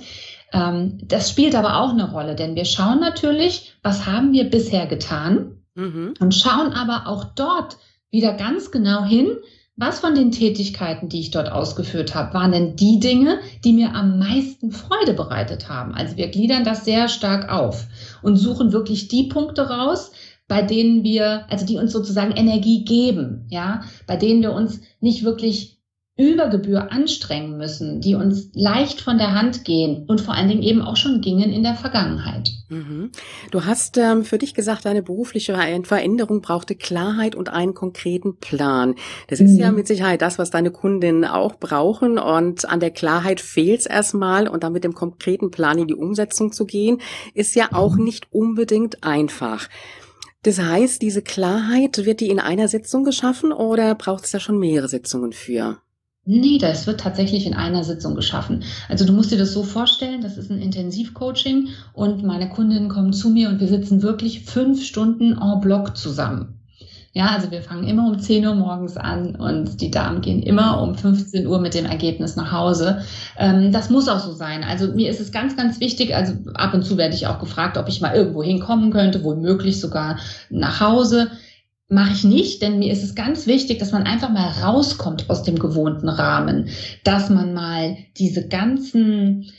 Ähm, 0.54 1.00
das 1.04 1.32
spielt 1.32 1.56
aber 1.56 1.82
auch 1.82 1.90
eine 1.90 2.12
Rolle, 2.12 2.36
denn 2.36 2.56
wir 2.56 2.66
schauen 2.66 3.00
natürlich, 3.00 3.74
was 3.82 4.06
haben 4.06 4.34
wir 4.34 4.52
bisher 4.52 4.86
getan 4.86 5.58
mhm. 5.74 6.14
und 6.20 6.36
schauen 6.36 6.74
aber 6.74 7.08
auch 7.08 7.24
dort, 7.36 7.78
wieder 8.12 8.34
ganz 8.34 8.72
genau 8.72 9.04
hin, 9.04 9.38
was 9.75 10.00
von 10.00 10.13
den 10.13 10.32
Tätigkeiten, 10.32 11.08
die 11.08 11.22
ich 11.22 11.32
dort 11.32 11.50
ausgeführt 11.50 12.13
habe, 12.13 12.34
waren 12.34 12.51
denn 12.51 12.75
die 12.75 13.00
Dinge, 13.00 13.39
die 13.63 13.72
mir 13.72 13.96
am 13.96 14.20
meisten 14.20 14.72
Freude 14.72 15.13
bereitet 15.13 15.70
haben. 15.70 15.94
Also 15.94 16.18
wir 16.18 16.28
gliedern 16.28 16.66
das 16.66 16.84
sehr 16.84 17.08
stark 17.08 17.50
auf 17.50 17.88
und 18.22 18.36
suchen 18.36 18.74
wirklich 18.74 19.08
die 19.08 19.30
Punkte 19.30 19.70
raus, 19.70 20.12
bei 20.50 20.62
denen 20.62 21.04
wir, 21.04 21.46
also 21.50 21.66
die 21.66 21.78
uns 21.78 21.94
sozusagen 21.94 22.34
Energie 22.34 22.84
geben, 22.84 23.46
ja, 23.50 23.84
bei 24.06 24.18
denen 24.18 24.42
wir 24.42 24.51
uns 24.51 24.82
nicht 25.00 25.24
wirklich 25.24 25.78
über 26.20 26.50
Gebühr 26.50 26.92
anstrengen 26.92 27.58
müssen, 27.58 28.02
die 28.02 28.14
uns 28.14 28.50
leicht 28.54 29.00
von 29.00 29.18
der 29.18 29.34
Hand 29.34 29.64
gehen 29.64 30.04
und 30.06 30.20
vor 30.20 30.34
allen 30.34 30.50
Dingen 30.50 30.64
eben 30.64 30.82
auch 30.82 30.98
schon 30.98 31.22
gingen 31.22 31.50
in 31.50 31.64
der 31.64 31.76
Vergangenheit. 31.76 32.52
Mhm. 32.68 33.12
Du 33.52 33.64
hast 33.64 33.98
ähm, 33.98 34.26
für 34.26 34.38
dich 34.38 34.54
gesagt, 34.54 34.84
deine 34.84 35.02
berufliche 35.02 35.58
Veränderung 35.84 36.42
brauchte 36.42 36.76
Klarheit 36.76 37.36
und 37.36 37.48
einen 37.48 37.74
konkreten 37.74 38.36
Plan. 38.36 38.96
Das 39.30 39.40
ist 39.40 39.54
mhm. 39.54 39.60
ja 39.60 39.72
mit 39.72 39.88
Sicherheit 39.88 40.22
das, 40.22 40.38
was 40.38 40.50
deine 40.50 40.72
Kundinnen 40.72 41.24
auch 41.24 41.56
brauchen 41.56 42.18
und 42.18 42.68
an 42.68 42.82
der 42.82 42.92
Klarheit 42.92 43.40
fehlt 43.40 43.80
es 43.80 43.86
erstmal 43.86 44.50
und 44.50 44.66
dann 44.66 44.74
mit 44.74 44.84
dem 44.84 44.94
konkreten 44.94 45.52
Plan 45.52 45.78
in 45.78 45.88
die 45.88 45.96
Umsetzung 45.96 46.52
zu 46.52 46.66
gehen, 46.66 47.00
ist 47.34 47.56
ja 47.56 47.70
auch 47.72 47.96
mhm. 47.96 48.04
nicht 48.04 48.28
unbedingt 48.34 49.06
einfach. 49.06 49.70
Das 50.44 50.60
heißt, 50.60 51.02
diese 51.02 51.22
Klarheit, 51.22 52.06
wird 52.06 52.20
die 52.20 52.30
in 52.30 52.42
einer 52.42 52.68
Sitzung 52.68 53.06
geschaffen 53.06 53.54
oder 53.54 53.96
braucht 53.96 54.26
es 54.26 54.32
da 54.32 54.42
schon 54.42 54.60
mehrere 54.60 54.90
Sitzungen 54.90 55.32
für? 55.32 55.82
Nee, 56.26 56.60
das 56.60 56.86
wird 56.86 57.00
tatsächlich 57.00 57.48
in 57.48 57.56
einer 57.56 57.84
Sitzung 57.84 58.14
geschaffen. 58.14 58.64
Also 58.88 59.06
du 59.06 59.14
musst 59.14 59.32
dir 59.32 59.38
das 59.38 59.52
so 59.52 59.64
vorstellen, 59.64 60.22
das 60.22 60.38
ist 60.38 60.52
ein 60.52 60.62
Intensivcoaching 60.62 61.70
und 61.94 62.24
meine 62.24 62.50
Kundinnen 62.50 62.90
kommen 62.90 63.14
zu 63.14 63.30
mir 63.30 63.50
und 63.50 63.60
wir 63.60 63.68
sitzen 63.68 64.04
wirklich 64.04 64.46
fünf 64.46 64.84
Stunden 64.84 65.40
en 65.42 65.60
bloc 65.60 65.98
zusammen. 65.98 66.60
Ja, 67.14 67.32
also 67.36 67.50
wir 67.50 67.64
fangen 67.64 67.88
immer 67.88 68.08
um 68.08 68.20
10 68.20 68.46
Uhr 68.46 68.54
morgens 68.54 68.96
an 68.96 69.36
und 69.36 69.82
die 69.82 69.90
Damen 69.90 70.22
gehen 70.22 70.44
immer 70.44 70.80
um 70.84 70.94
15 70.94 71.48
Uhr 71.48 71.60
mit 71.60 71.74
dem 71.74 71.86
Ergebnis 71.86 72.36
nach 72.36 72.52
Hause. 72.52 73.02
Ähm, 73.38 73.72
das 73.72 73.90
muss 73.90 74.08
auch 74.08 74.20
so 74.20 74.32
sein. 74.32 74.64
Also 74.64 74.94
mir 74.94 75.10
ist 75.10 75.20
es 75.20 75.32
ganz, 75.32 75.58
ganz 75.58 75.80
wichtig, 75.80 76.16
also 76.16 76.34
ab 76.54 76.76
und 76.76 76.84
zu 76.84 76.98
werde 76.98 77.16
ich 77.16 77.26
auch 77.26 77.40
gefragt, 77.40 77.78
ob 77.78 77.88
ich 77.88 78.02
mal 78.02 78.14
irgendwo 78.16 78.44
hinkommen 78.44 78.92
könnte, 78.92 79.24
womöglich 79.24 79.80
sogar 79.80 80.20
nach 80.52 80.80
Hause 80.80 81.32
mache 81.89 82.13
ich 82.13 82.24
nicht, 82.24 82.62
denn 82.62 82.79
mir 82.79 82.93
ist 82.93 83.03
es 83.03 83.15
ganz 83.15 83.48
wichtig, 83.48 83.79
dass 83.79 83.91
man 83.91 84.03
einfach 84.03 84.29
mal 84.29 84.48
rauskommt 84.62 85.29
aus 85.29 85.43
dem 85.43 85.58
gewohnten 85.58 86.08
Rahmen, 86.08 86.69
dass 87.03 87.29
man 87.29 87.53
mal 87.53 87.98
diese 88.17 88.48
ganzen 88.48 89.51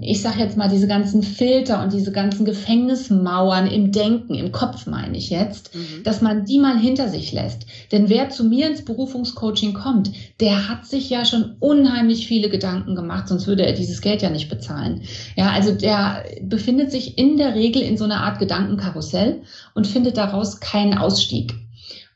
ich 0.00 0.20
sage 0.22 0.40
jetzt 0.40 0.56
mal, 0.56 0.68
diese 0.68 0.88
ganzen 0.88 1.22
Filter 1.22 1.82
und 1.84 1.92
diese 1.92 2.10
ganzen 2.10 2.44
Gefängnismauern 2.44 3.68
im 3.68 3.92
Denken, 3.92 4.34
im 4.34 4.50
Kopf 4.50 4.86
meine 4.86 5.16
ich 5.16 5.30
jetzt, 5.30 5.72
mhm. 5.74 6.02
dass 6.02 6.20
man 6.20 6.44
die 6.44 6.58
mal 6.58 6.76
hinter 6.76 7.08
sich 7.08 7.32
lässt. 7.32 7.66
Denn 7.92 8.08
wer 8.08 8.28
zu 8.30 8.42
mir 8.42 8.66
ins 8.66 8.84
Berufungscoaching 8.84 9.72
kommt, 9.72 10.10
der 10.40 10.68
hat 10.68 10.86
sich 10.86 11.08
ja 11.10 11.24
schon 11.24 11.54
unheimlich 11.60 12.26
viele 12.26 12.48
Gedanken 12.48 12.96
gemacht, 12.96 13.28
sonst 13.28 13.46
würde 13.46 13.64
er 13.64 13.72
dieses 13.72 14.00
Geld 14.00 14.20
ja 14.20 14.30
nicht 14.30 14.48
bezahlen. 14.48 15.02
Ja, 15.36 15.52
also 15.52 15.72
der 15.72 16.24
befindet 16.42 16.90
sich 16.90 17.16
in 17.16 17.36
der 17.36 17.54
Regel 17.54 17.82
in 17.82 17.96
so 17.96 18.04
einer 18.04 18.22
Art 18.22 18.40
Gedankenkarussell 18.40 19.42
und 19.74 19.86
findet 19.86 20.16
daraus 20.16 20.58
keinen 20.58 20.98
Ausstieg. 20.98 21.54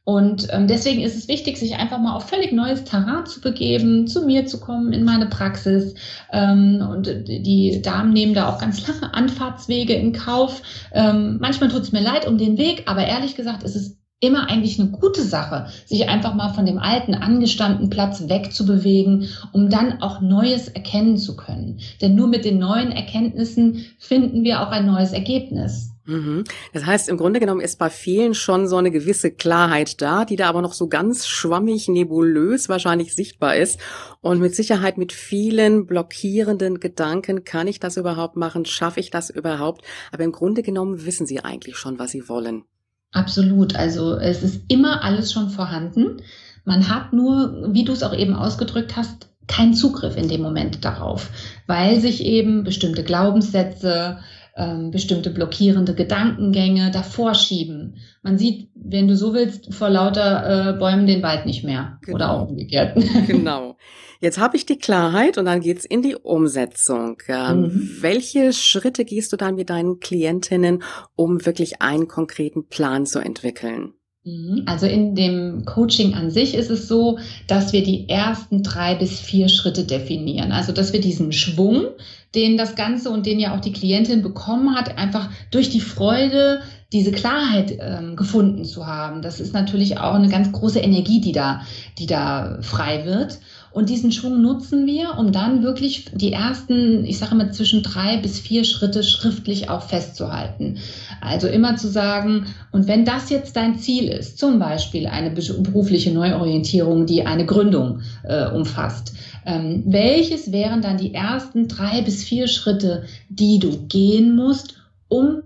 Und 0.09 0.47
ähm, 0.53 0.69
deswegen 0.69 1.03
ist 1.03 1.17
es 1.17 1.27
wichtig, 1.27 1.59
sich 1.59 1.75
einfach 1.75 1.99
mal 1.99 2.15
auf 2.15 2.29
völlig 2.29 2.53
neues 2.53 2.85
Terrain 2.85 3.27
zu 3.27 3.41
begeben, 3.41 4.07
zu 4.07 4.25
mir 4.25 4.47
zu 4.47 4.61
kommen 4.61 4.93
in 4.93 5.03
meine 5.03 5.27
Praxis. 5.27 5.95
Ähm, 6.33 6.81
und 6.89 7.09
die 7.27 7.83
Damen 7.83 8.13
nehmen 8.13 8.33
da 8.33 8.49
auch 8.49 8.61
ganz 8.61 8.87
lange 8.87 9.13
Anfahrtswege 9.13 9.95
in 9.95 10.13
Kauf. 10.13 10.63
Ähm, 10.93 11.39
manchmal 11.41 11.71
tut 11.71 11.83
es 11.83 11.91
mir 11.91 12.03
leid 12.03 12.25
um 12.25 12.39
den 12.39 12.57
Weg, 12.57 12.85
aber 12.87 13.05
ehrlich 13.05 13.35
gesagt 13.35 13.65
ist 13.65 13.75
es 13.75 13.99
immer 14.21 14.49
eigentlich 14.49 14.79
eine 14.79 14.91
gute 14.91 15.23
Sache, 15.23 15.67
sich 15.87 16.09
einfach 16.09 16.35
mal 16.35 16.55
von 16.55 16.67
dem 16.67 16.79
alten 16.79 17.17
angestammten 17.17 17.91
Platz 17.91 18.29
wegzubewegen, 18.29 19.29
um 19.51 19.71
dann 19.71 20.03
auch 20.03 20.21
Neues 20.21 20.69
erkennen 20.69 21.17
zu 21.17 21.35
können. 21.35 21.81
Denn 22.01 22.15
nur 22.15 22.29
mit 22.29 22.45
den 22.45 22.61
neuen 22.61 22.93
Erkenntnissen 22.93 23.85
finden 23.99 24.45
wir 24.45 24.63
auch 24.63 24.71
ein 24.71 24.87
neues 24.87 25.13
Ergebnis. 25.13 25.96
Mhm. 26.07 26.45
Das 26.73 26.87
heißt, 26.87 27.09
im 27.09 27.17
Grunde 27.17 27.41
genommen 27.41 27.61
ist 27.61 27.79
bei 27.79 27.91
vielen 27.91 28.35
schon 28.35 28.69
so 28.69 28.77
eine 28.77 28.91
gewisse 28.91 29.31
Klarheit 29.31 30.01
da, 30.01 30.25
die 30.25 30.37
da 30.37 30.49
aber 30.49 30.63
noch 30.63 30.73
so 30.73 30.89
ganz 30.89 31.27
schwammig, 31.27 31.89
nebulös 31.89 32.69
wahrscheinlich 32.69 33.15
sichtbar 33.15 33.57
ist. 33.57 33.79
Und 34.21 34.41
mit 34.41 34.55
Sicherheit 34.55 34.99
mit 34.99 35.13
vielen 35.13 35.87
blockierenden 35.87 36.81
Gedanken, 36.81 37.45
kann 37.45 37.67
ich 37.67 37.81
das 37.81 37.97
überhaupt 37.97 38.37
machen? 38.37 38.65
Schaffe 38.65 39.01
ich 39.01 39.11
das 39.11 39.31
überhaupt? 39.31 39.85
Aber 40.13 40.25
im 40.25 40.33
Grunde 40.33 40.63
genommen 40.63 41.05
wissen 41.05 41.27
sie 41.27 41.41
eigentlich 41.41 41.77
schon, 41.77 41.99
was 41.99 42.13
sie 42.13 42.29
wollen. 42.29 42.65
Absolut. 43.13 43.77
Also 43.77 44.15
es 44.15 44.43
ist 44.43 44.63
immer 44.69 45.03
alles 45.03 45.33
schon 45.33 45.51
vorhanden. 45.51 46.23
Man 46.65 46.89
hat 46.89 47.13
nur, 47.13 47.69
wie 47.73 47.85
du 47.85 47.93
es 47.93 48.03
auch 48.03 48.15
eben 48.15 48.35
ausgedrückt 48.35 48.97
hast, 48.97 49.29
keinen 49.47 49.75
Zugriff 49.75 50.17
in 50.17 50.29
dem 50.29 50.43
Moment 50.43 50.85
darauf, 50.85 51.31
weil 51.67 52.01
sich 52.01 52.25
eben 52.25 52.65
bestimmte 52.65 53.05
Glaubenssätze, 53.05 54.19
ähm, 54.57 54.91
bestimmte 54.91 55.31
blockierende 55.31 55.95
Gedankengänge 55.95 56.91
davor 56.91 57.35
schieben. 57.35 57.99
Man 58.23 58.39
sieht, 58.39 58.71
wenn 58.75 59.07
du 59.07 59.17
so 59.17 59.35
willst, 59.35 59.75
vor 59.75 59.91
lauter 59.91 60.71
äh, 60.71 60.79
Bäumen 60.79 61.07
den 61.07 61.23
Wald 61.23 61.45
nicht 61.47 61.63
mehr. 61.63 61.99
Genau. 62.03 62.17
Oder 62.17 62.31
auch 62.31 62.49
umgekehrt. 62.49 62.97
Genau. 63.27 63.77
Jetzt 64.21 64.39
habe 64.39 64.57
ich 64.57 64.65
die 64.65 64.79
Klarheit 64.79 65.37
und 65.37 65.45
dann 65.45 65.61
geht's 65.61 65.85
in 65.85 66.01
die 66.01 66.17
Umsetzung. 66.17 67.19
Ähm, 67.29 67.61
mhm. 67.61 67.97
Welche 68.01 68.53
Schritte 68.53 69.05
gehst 69.05 69.33
du 69.33 69.37
dann 69.37 69.57
mit 69.57 69.69
deinen 69.69 70.01
Klientinnen, 70.01 70.83
um 71.17 71.45
wirklich 71.45 71.83
einen 71.83 72.09
konkreten 72.09 72.67
Plan 72.69 73.05
zu 73.05 73.19
entwickeln? 73.19 73.93
Mhm. 74.27 74.65
Also 74.67 74.87
in 74.87 75.15
dem 75.15 75.65
Coaching 75.65 76.15
an 76.15 76.31
sich 76.31 76.55
ist 76.55 76.69
es 76.69 76.89
so, 76.89 77.19
dass 77.47 77.73
wir 77.73 77.85
die 77.85 78.09
ersten 78.09 78.65
drei 78.65 78.97
bis 78.97 79.21
vier 79.21 79.49
Schritte 79.49 79.85
definieren. 79.85 80.51
Also 80.51 80.73
dass 80.73 80.93
wir 80.93 81.01
diesen 81.01 81.33
Schwung, 81.33 81.87
den 82.35 82.57
das 82.57 82.75
Ganze 82.75 83.11
und 83.11 83.25
den 83.25 83.39
ja 83.39 83.57
auch 83.57 83.61
die 83.61 83.73
Klientin 83.73 84.23
bekommen 84.23 84.75
hat, 84.75 84.99
einfach 84.99 85.31
durch 85.53 85.71
die 85.71 85.81
Freude, 85.81 86.61
diese 86.93 87.13
Klarheit 87.13 87.79
ähm, 87.81 88.17
gefunden 88.17 88.65
zu 88.65 88.87
haben. 88.87 89.23
Das 89.23 89.39
ist 89.39 89.55
natürlich 89.55 89.99
auch 89.99 90.15
eine 90.15 90.29
ganz 90.29 90.51
große 90.51 90.81
Energie, 90.81 91.21
die 91.21 91.33
da, 91.33 91.63
die 91.99 92.07
da 92.07 92.59
frei 92.63 93.05
wird. 93.07 93.39
Und 93.77 93.91
diesen 93.91 94.11
Schwung 94.11 94.41
nutzen 94.41 94.87
wir, 94.87 95.19
um 95.19 95.33
dann 95.33 95.63
wirklich 95.63 96.07
die 96.15 96.33
ersten, 96.33 97.05
ich 97.05 97.19
sage 97.19 97.33
immer 97.33 97.53
zwischen 97.53 97.83
drei 97.83 98.17
bis 98.17 98.41
vier 98.41 98.65
Schritte 98.65 99.03
schriftlich 99.03 99.69
auch 99.69 99.83
festzuhalten. 99.83 100.79
Also 101.21 101.47
immer 101.47 101.77
zu 101.77 101.87
sagen, 101.89 102.47
und 102.73 102.89
wenn 102.89 103.05
das 103.05 103.29
jetzt 103.29 103.55
dein 103.55 103.79
Ziel 103.79 104.09
ist, 104.09 104.39
zum 104.39 104.59
Beispiel 104.59 105.07
eine 105.07 105.31
berufliche 105.31 106.11
Neuorientierung, 106.11 107.05
die 107.05 107.27
eine 107.27 107.45
Gründung 107.45 108.01
äh, 108.25 108.47
umfasst, 108.47 109.13
ähm, 109.45 109.83
welches 109.85 110.53
wären 110.53 110.81
dann 110.81 110.97
die 110.97 111.13
ersten 111.13 111.69
drei 111.69 112.01
bis 112.01 112.25
vier 112.25 112.49
Schritte, 112.49 113.03
die 113.29 113.59
du 113.59 113.77
gehen 113.89 114.35
musst, 114.35 114.81
um 115.09 115.43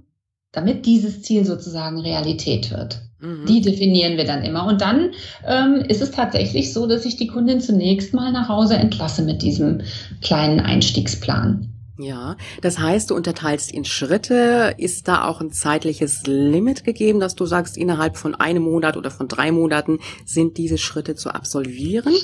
damit 0.53 0.87
dieses 0.87 1.23
Ziel 1.23 1.45
sozusagen 1.45 1.99
Realität 1.99 2.71
wird? 2.71 3.10
Mhm. 3.21 3.47
Die 3.47 3.61
definieren 3.61 4.17
wir 4.17 4.25
dann 4.25 4.43
immer. 4.43 4.67
Und 4.67 4.81
dann 4.81 5.11
ähm, 5.47 5.85
ist 5.89 6.03
es 6.03 6.11
tatsächlich 6.11 6.73
so, 6.73 6.87
dass 6.87 7.05
ich 7.05 7.17
die 7.17 7.27
Kundin 7.27 7.61
zunächst 7.61 8.15
mal 8.15 8.33
nach 8.33 8.49
Hause 8.49 8.75
entlasse 8.75 9.23
mit 9.23 9.43
diesem 9.43 9.83
kleinen 10.23 10.61
Einstiegsplan. 10.61 11.69
Ja, 11.99 12.37
das 12.63 12.79
heißt, 12.79 13.11
du 13.11 13.15
unterteilst 13.15 13.71
in 13.71 13.85
Schritte. 13.85 14.75
Ist 14.79 15.07
da 15.07 15.29
auch 15.29 15.43
ein 15.43 15.53
zeitliches 15.53 16.23
Limit 16.27 16.85
gegeben, 16.85 17.21
dass 17.21 17.35
du 17.35 17.45
sagst, 17.45 17.77
innerhalb 17.77 18.17
von 18.17 18.35
einem 18.35 18.63
Monat 18.63 18.97
oder 18.97 19.11
von 19.11 19.29
drei 19.29 19.53
Monaten 19.53 19.99
sind 20.25 20.57
diese 20.57 20.79
Schritte 20.79 21.15
zu 21.15 21.29
absolvieren? 21.31 22.15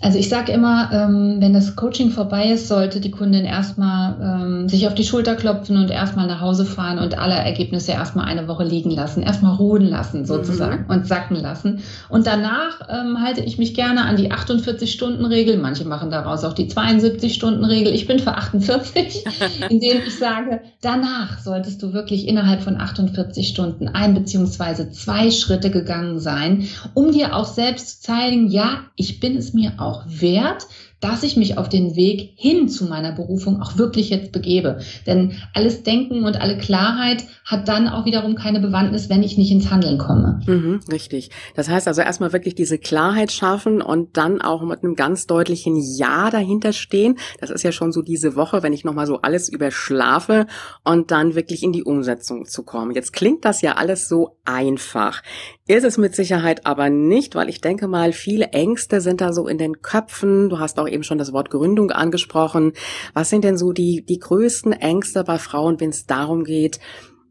Also 0.00 0.18
ich 0.18 0.28
sage 0.28 0.52
immer, 0.52 0.90
ähm, 0.92 1.36
wenn 1.40 1.52
das 1.52 1.74
Coaching 1.74 2.10
vorbei 2.10 2.50
ist, 2.50 2.68
sollte 2.68 3.00
die 3.00 3.10
Kundin 3.10 3.44
erstmal 3.44 4.16
ähm, 4.20 4.68
sich 4.68 4.86
auf 4.86 4.94
die 4.94 5.04
Schulter 5.04 5.34
klopfen 5.34 5.76
und 5.76 5.90
erstmal 5.90 6.28
nach 6.28 6.40
Hause 6.40 6.64
fahren 6.64 6.98
und 6.98 7.18
alle 7.18 7.34
Ergebnisse 7.34 7.92
erstmal 7.92 8.26
eine 8.26 8.46
Woche 8.46 8.64
liegen 8.64 8.90
lassen, 8.90 9.22
erstmal 9.22 9.56
ruhen 9.56 9.86
lassen 9.86 10.24
sozusagen 10.24 10.84
mhm. 10.84 10.90
und 10.90 11.06
sacken 11.06 11.36
lassen. 11.36 11.80
Und 12.08 12.26
danach 12.26 12.88
ähm, 12.88 13.20
halte 13.20 13.40
ich 13.40 13.58
mich 13.58 13.74
gerne 13.74 14.04
an 14.04 14.16
die 14.16 14.30
48-Stunden-Regel. 14.30 15.58
Manche 15.58 15.84
machen 15.84 16.10
daraus 16.10 16.44
auch 16.44 16.52
die 16.54 16.70
72-Stunden-Regel. 16.70 17.92
Ich 17.92 18.06
bin 18.06 18.20
für 18.20 18.34
48, 18.34 19.24
indem 19.68 19.98
ich 20.06 20.16
sage, 20.16 20.60
danach 20.80 21.40
solltest 21.40 21.82
du 21.82 21.92
wirklich 21.92 22.28
innerhalb 22.28 22.62
von 22.62 22.76
48 22.76 23.48
Stunden 23.48 23.88
ein 23.88 24.14
beziehungsweise 24.14 24.90
zwei 24.90 25.30
Schritte 25.30 25.70
gegangen 25.70 26.20
sein, 26.20 26.68
um 26.94 27.10
dir 27.10 27.34
auch 27.34 27.46
selbst 27.46 28.02
zu 28.02 28.08
zeigen, 28.08 28.48
ja, 28.48 28.82
ich 28.96 29.20
bin 29.20 29.36
es 29.36 29.52
mir 29.52 29.72
auch 29.78 29.87
auch 29.88 30.04
wert, 30.06 30.66
dass 31.00 31.22
ich 31.22 31.36
mich 31.36 31.58
auf 31.58 31.68
den 31.68 31.94
Weg 31.94 32.32
hin 32.36 32.68
zu 32.68 32.86
meiner 32.86 33.12
Berufung 33.12 33.62
auch 33.62 33.78
wirklich 33.78 34.10
jetzt 34.10 34.32
begebe. 34.32 34.80
Denn 35.06 35.40
alles 35.54 35.84
Denken 35.84 36.24
und 36.24 36.40
alle 36.40 36.58
Klarheit 36.58 37.24
hat 37.44 37.68
dann 37.68 37.88
auch 37.88 38.04
wiederum 38.04 38.34
keine 38.34 38.60
Bewandtnis, 38.60 39.08
wenn 39.08 39.22
ich 39.22 39.38
nicht 39.38 39.52
ins 39.52 39.70
Handeln 39.70 39.98
komme. 39.98 40.40
Mhm, 40.46 40.80
richtig. 40.90 41.30
Das 41.54 41.68
heißt 41.68 41.86
also 41.86 42.00
erstmal 42.00 42.32
wirklich 42.32 42.56
diese 42.56 42.78
Klarheit 42.78 43.30
schaffen 43.30 43.80
und 43.80 44.16
dann 44.16 44.42
auch 44.42 44.62
mit 44.62 44.82
einem 44.82 44.96
ganz 44.96 45.26
deutlichen 45.26 45.76
Ja 45.76 46.30
dahinter 46.30 46.72
stehen. 46.72 47.16
Das 47.40 47.50
ist 47.50 47.62
ja 47.62 47.70
schon 47.70 47.92
so 47.92 48.02
diese 48.02 48.34
Woche, 48.34 48.62
wenn 48.64 48.72
ich 48.72 48.84
nochmal 48.84 49.06
so 49.06 49.22
alles 49.22 49.48
überschlafe 49.48 50.46
und 50.84 51.12
dann 51.12 51.36
wirklich 51.36 51.62
in 51.62 51.72
die 51.72 51.84
Umsetzung 51.84 52.46
zu 52.46 52.64
kommen. 52.64 52.92
Jetzt 52.92 53.12
klingt 53.12 53.44
das 53.44 53.62
ja 53.62 53.74
alles 53.74 54.08
so 54.08 54.36
einfach. 54.44 55.22
Ist 55.68 55.84
es 55.84 55.98
mit 55.98 56.16
Sicherheit 56.16 56.64
aber 56.64 56.88
nicht, 56.88 57.34
weil 57.34 57.50
ich 57.50 57.60
denke 57.60 57.88
mal, 57.88 58.14
viele 58.14 58.46
Ängste 58.52 59.02
sind 59.02 59.20
da 59.20 59.34
so 59.34 59.46
in 59.46 59.58
den 59.58 59.82
Köpfen. 59.82 60.48
Du 60.48 60.58
hast 60.58 60.78
auch 60.78 60.88
eben 60.88 61.02
schon 61.02 61.18
das 61.18 61.34
Wort 61.34 61.50
Gründung 61.50 61.90
angesprochen. 61.90 62.72
Was 63.12 63.28
sind 63.28 63.44
denn 63.44 63.58
so 63.58 63.74
die, 63.74 64.02
die 64.02 64.18
größten 64.18 64.72
Ängste 64.72 65.24
bei 65.24 65.36
Frauen, 65.38 65.78
wenn 65.78 65.90
es 65.90 66.06
darum 66.06 66.44
geht, 66.44 66.80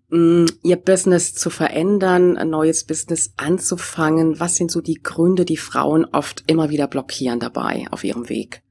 mm, 0.09 0.45
ihr 0.61 0.77
Business 0.77 1.33
zu 1.33 1.49
verändern, 1.49 2.37
ein 2.37 2.51
neues 2.51 2.83
Business 2.83 3.33
anzufangen? 3.37 4.39
Was 4.39 4.55
sind 4.55 4.69
so 4.69 4.81
die 4.81 5.01
Gründe, 5.01 5.43
die 5.43 5.57
Frauen 5.57 6.05
oft 6.05 6.43
immer 6.45 6.69
wieder 6.69 6.87
blockieren 6.87 7.39
dabei 7.39 7.85
auf 7.89 8.03
ihrem 8.03 8.29
Weg? 8.29 8.61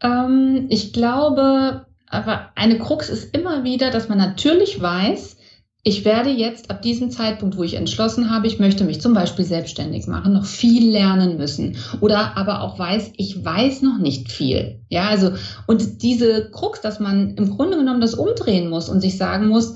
Ähm, 0.00 0.66
ich 0.68 0.92
glaube, 0.92 1.86
aber 2.06 2.52
eine 2.54 2.78
Krux 2.78 3.08
ist 3.08 3.36
immer 3.36 3.64
wieder, 3.64 3.90
dass 3.90 4.08
man 4.08 4.18
natürlich 4.18 4.80
weiß, 4.80 5.36
ich 5.84 6.04
werde 6.04 6.30
jetzt 6.30 6.70
ab 6.70 6.80
diesem 6.82 7.10
Zeitpunkt, 7.10 7.56
wo 7.56 7.64
ich 7.64 7.74
entschlossen 7.74 8.30
habe, 8.30 8.46
ich 8.46 8.60
möchte 8.60 8.84
mich 8.84 9.00
zum 9.00 9.14
Beispiel 9.14 9.44
selbstständig 9.44 10.06
machen, 10.06 10.32
noch 10.32 10.44
viel 10.44 10.88
lernen 10.88 11.36
müssen. 11.36 11.76
Oder 12.00 12.36
aber 12.36 12.60
auch 12.60 12.78
weiß, 12.78 13.12
ich 13.16 13.44
weiß 13.44 13.82
noch 13.82 13.98
nicht 13.98 14.30
viel. 14.30 14.80
Ja, 14.88 15.08
also, 15.08 15.32
und 15.66 16.02
diese 16.02 16.50
Krux, 16.52 16.80
dass 16.80 17.00
man 17.00 17.34
im 17.34 17.50
Grunde 17.50 17.78
genommen 17.78 18.00
das 18.00 18.14
umdrehen 18.14 18.70
muss 18.70 18.88
und 18.88 19.00
sich 19.00 19.16
sagen 19.16 19.48
muss, 19.48 19.74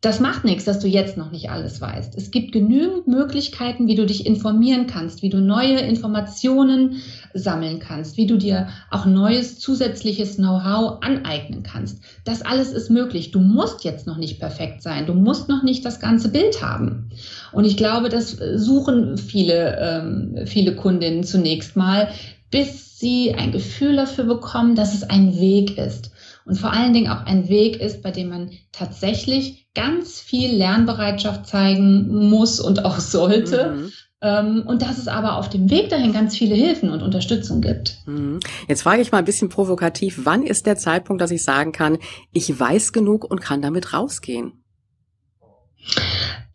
das 0.00 0.20
macht 0.20 0.44
nichts, 0.44 0.64
dass 0.64 0.80
du 0.80 0.88
jetzt 0.88 1.16
noch 1.16 1.30
nicht 1.30 1.50
alles 1.50 1.80
weißt. 1.80 2.14
Es 2.16 2.30
gibt 2.30 2.52
genügend 2.52 3.06
Möglichkeiten, 3.06 3.86
wie 3.86 3.94
du 3.94 4.04
dich 4.04 4.26
informieren 4.26 4.86
kannst, 4.86 5.22
wie 5.22 5.30
du 5.30 5.38
neue 5.38 5.78
Informationen 5.78 7.00
sammeln 7.34 7.80
kannst, 7.80 8.16
wie 8.16 8.26
du 8.26 8.36
dir 8.36 8.68
auch 8.90 9.06
neues 9.06 9.58
zusätzliches 9.58 10.36
Know-how 10.36 11.02
aneignen 11.02 11.62
kannst. 11.64 12.00
Das 12.24 12.42
alles 12.42 12.72
ist 12.72 12.90
möglich. 12.90 13.32
Du 13.32 13.40
musst 13.40 13.84
jetzt 13.84 14.06
noch 14.06 14.16
nicht 14.16 14.38
perfekt 14.38 14.82
sein. 14.82 15.06
Du 15.06 15.14
musst 15.14 15.48
noch 15.48 15.62
nicht 15.64 15.84
das 15.84 16.00
ganze 16.00 16.30
Bild 16.30 16.62
haben. 16.62 17.10
Und 17.52 17.64
ich 17.64 17.76
glaube, 17.76 18.08
das 18.08 18.30
suchen 18.30 19.18
viele, 19.18 19.76
ähm, 19.80 20.46
viele 20.46 20.76
Kundinnen 20.76 21.24
zunächst 21.24 21.76
mal, 21.76 22.08
bis 22.50 22.98
sie 22.98 23.34
ein 23.34 23.50
Gefühl 23.50 23.96
dafür 23.96 24.24
bekommen, 24.24 24.76
dass 24.76 24.94
es 24.94 25.02
ein 25.02 25.38
Weg 25.38 25.76
ist. 25.76 26.12
und 26.46 26.56
vor 26.58 26.72
allen 26.72 26.92
Dingen 26.92 27.10
auch 27.10 27.24
ein 27.24 27.48
Weg 27.48 27.80
ist, 27.80 28.02
bei 28.02 28.10
dem 28.10 28.28
man 28.28 28.50
tatsächlich 28.70 29.66
ganz 29.74 30.20
viel 30.20 30.54
Lernbereitschaft 30.54 31.46
zeigen 31.46 32.28
muss 32.28 32.60
und 32.60 32.84
auch 32.84 32.98
sollte. 32.98 33.70
Mhm. 33.70 33.92
Ähm, 34.24 34.64
und 34.66 34.80
dass 34.80 34.96
es 34.96 35.06
aber 35.06 35.36
auf 35.36 35.50
dem 35.50 35.68
Weg 35.68 35.90
dahin 35.90 36.14
ganz 36.14 36.34
viele 36.34 36.54
Hilfen 36.54 36.88
und 36.88 37.02
Unterstützung 37.02 37.60
gibt. 37.60 37.98
Mhm. 38.06 38.40
Jetzt 38.66 38.82
frage 38.82 39.02
ich 39.02 39.12
mal 39.12 39.18
ein 39.18 39.26
bisschen 39.26 39.50
provokativ, 39.50 40.22
wann 40.24 40.44
ist 40.44 40.64
der 40.64 40.76
Zeitpunkt, 40.76 41.20
dass 41.20 41.30
ich 41.30 41.44
sagen 41.44 41.72
kann, 41.72 41.98
ich 42.32 42.58
weiß 42.58 42.94
genug 42.94 43.30
und 43.30 43.42
kann 43.42 43.60
damit 43.60 43.92
rausgehen? 43.92 44.64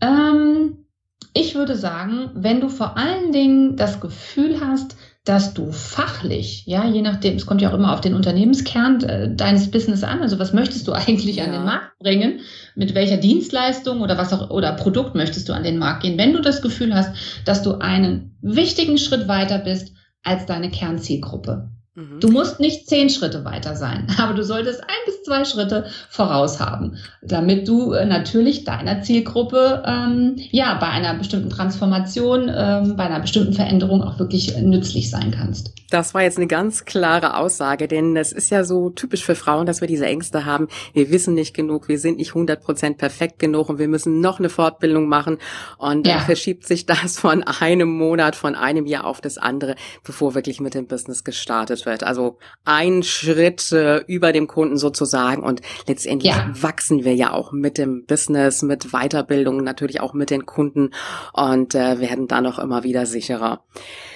Ähm, 0.01 0.87
ich 1.35 1.53
würde 1.53 1.75
sagen, 1.75 2.31
wenn 2.33 2.59
du 2.59 2.69
vor 2.69 2.97
allen 2.97 3.31
Dingen 3.31 3.75
das 3.75 4.01
Gefühl 4.01 4.61
hast, 4.61 4.97
dass 5.29 5.53
du 5.53 5.71
fachlich, 5.71 6.63
ja, 6.65 6.89
je 6.89 7.03
nachdem, 7.03 7.35
es 7.35 7.45
kommt 7.45 7.61
ja 7.61 7.69
auch 7.69 7.75
immer 7.75 7.93
auf 7.93 8.01
den 8.01 8.15
Unternehmenskern 8.15 9.03
äh, 9.03 9.35
deines 9.35 9.69
Business 9.69 10.03
an, 10.03 10.21
also 10.21 10.39
was 10.39 10.53
möchtest 10.53 10.87
du 10.87 10.91
eigentlich 10.91 11.35
ja. 11.35 11.43
an 11.43 11.51
den 11.51 11.65
Markt 11.65 11.99
bringen, 11.99 12.39
mit 12.73 12.95
welcher 12.95 13.17
Dienstleistung 13.17 14.01
oder 14.01 14.17
was 14.17 14.33
auch 14.33 14.49
oder 14.49 14.73
Produkt 14.73 15.13
möchtest 15.13 15.47
du 15.47 15.53
an 15.53 15.61
den 15.61 15.77
Markt 15.77 16.01
gehen, 16.01 16.17
wenn 16.17 16.33
du 16.33 16.41
das 16.41 16.63
Gefühl 16.63 16.95
hast, 16.95 17.15
dass 17.45 17.61
du 17.61 17.75
einen 17.75 18.37
wichtigen 18.41 18.97
Schritt 18.97 19.27
weiter 19.27 19.59
bist 19.59 19.93
als 20.23 20.47
deine 20.47 20.71
Kernzielgruppe. 20.71 21.69
Mhm. 21.99 22.19
Du 22.21 22.29
musst 22.29 22.61
nicht 22.61 22.87
zehn 22.87 23.09
Schritte 23.09 23.43
weiter 23.43 23.75
sein, 23.75 24.07
aber 24.17 24.33
du 24.33 24.43
solltest 24.43 24.81
ein 24.81 24.95
bis 25.05 25.23
zwei 25.23 25.43
Schritte 25.43 25.85
voraus 26.09 26.59
haben, 26.59 26.97
damit 27.21 27.67
du 27.67 27.91
äh, 27.91 28.05
natürlich 28.05 28.63
deiner 28.63 29.01
Zielgruppe 29.01 29.83
ähm, 29.85 30.35
ja 30.51 30.75
bei 30.75 30.87
einer 30.87 31.15
bestimmten 31.15 31.49
Transformation, 31.49 32.49
ähm, 32.53 32.95
bei 32.95 33.03
einer 33.03 33.19
bestimmten 33.19 33.53
Veränderung 33.53 34.01
auch 34.01 34.17
wirklich 34.17 34.55
nützlich 34.57 35.09
sein 35.09 35.31
kannst. 35.31 35.73
Das 35.89 36.13
war 36.13 36.21
jetzt 36.21 36.37
eine 36.37 36.47
ganz 36.47 36.85
klare 36.85 37.35
Aussage, 37.35 37.87
denn 37.87 38.15
es 38.15 38.31
ist 38.31 38.51
ja 38.51 38.63
so 38.63 38.91
typisch 38.91 39.25
für 39.25 39.33
Frauen, 39.33 39.65
dass 39.65 39.81
wir 39.81 39.87
diese 39.87 40.05
Ängste 40.05 40.45
haben. 40.45 40.67
Wir 40.93 41.09
wissen 41.09 41.33
nicht 41.33 41.55
genug, 41.55 41.87
wir 41.87 41.97
sind 41.97 42.17
nicht 42.17 42.29
100 42.29 42.61
Prozent 42.61 42.97
perfekt 42.99 43.39
genug 43.39 43.69
und 43.69 43.79
wir 43.79 43.87
müssen 43.87 44.21
noch 44.21 44.37
eine 44.37 44.49
Fortbildung 44.49 45.07
machen. 45.07 45.39
Und 45.79 46.05
dann 46.05 46.19
ja. 46.19 46.23
verschiebt 46.23 46.67
sich 46.67 46.85
das 46.85 47.17
von 47.17 47.41
einem 47.43 47.89
Monat, 47.89 48.35
von 48.35 48.55
einem 48.55 48.85
Jahr 48.85 49.05
auf 49.05 49.19
das 49.19 49.39
andere, 49.39 49.75
bevor 50.03 50.35
wirklich 50.35 50.59
mit 50.59 50.75
dem 50.75 50.85
Business 50.85 51.23
gestartet 51.23 51.85
wird. 51.85 51.88
Also 51.89 52.37
ein 52.65 53.03
Schritt 53.03 53.71
äh, 53.71 53.97
über 54.07 54.31
dem 54.31 54.47
Kunden 54.47 54.77
sozusagen 54.77 55.43
und 55.43 55.61
letztendlich 55.87 56.33
ja. 56.33 56.49
wachsen 56.53 57.03
wir 57.03 57.15
ja 57.15 57.31
auch 57.31 57.51
mit 57.51 57.77
dem 57.77 58.05
Business, 58.05 58.61
mit 58.61 58.91
Weiterbildung, 58.91 59.63
natürlich 59.63 60.01
auch 60.01 60.13
mit 60.13 60.29
den 60.29 60.45
Kunden 60.45 60.91
und 61.33 61.75
äh, 61.75 61.99
werden 61.99 62.27
dann 62.27 62.45
auch 62.45 62.59
immer 62.59 62.83
wieder 62.83 63.05
sicherer. 63.05 63.63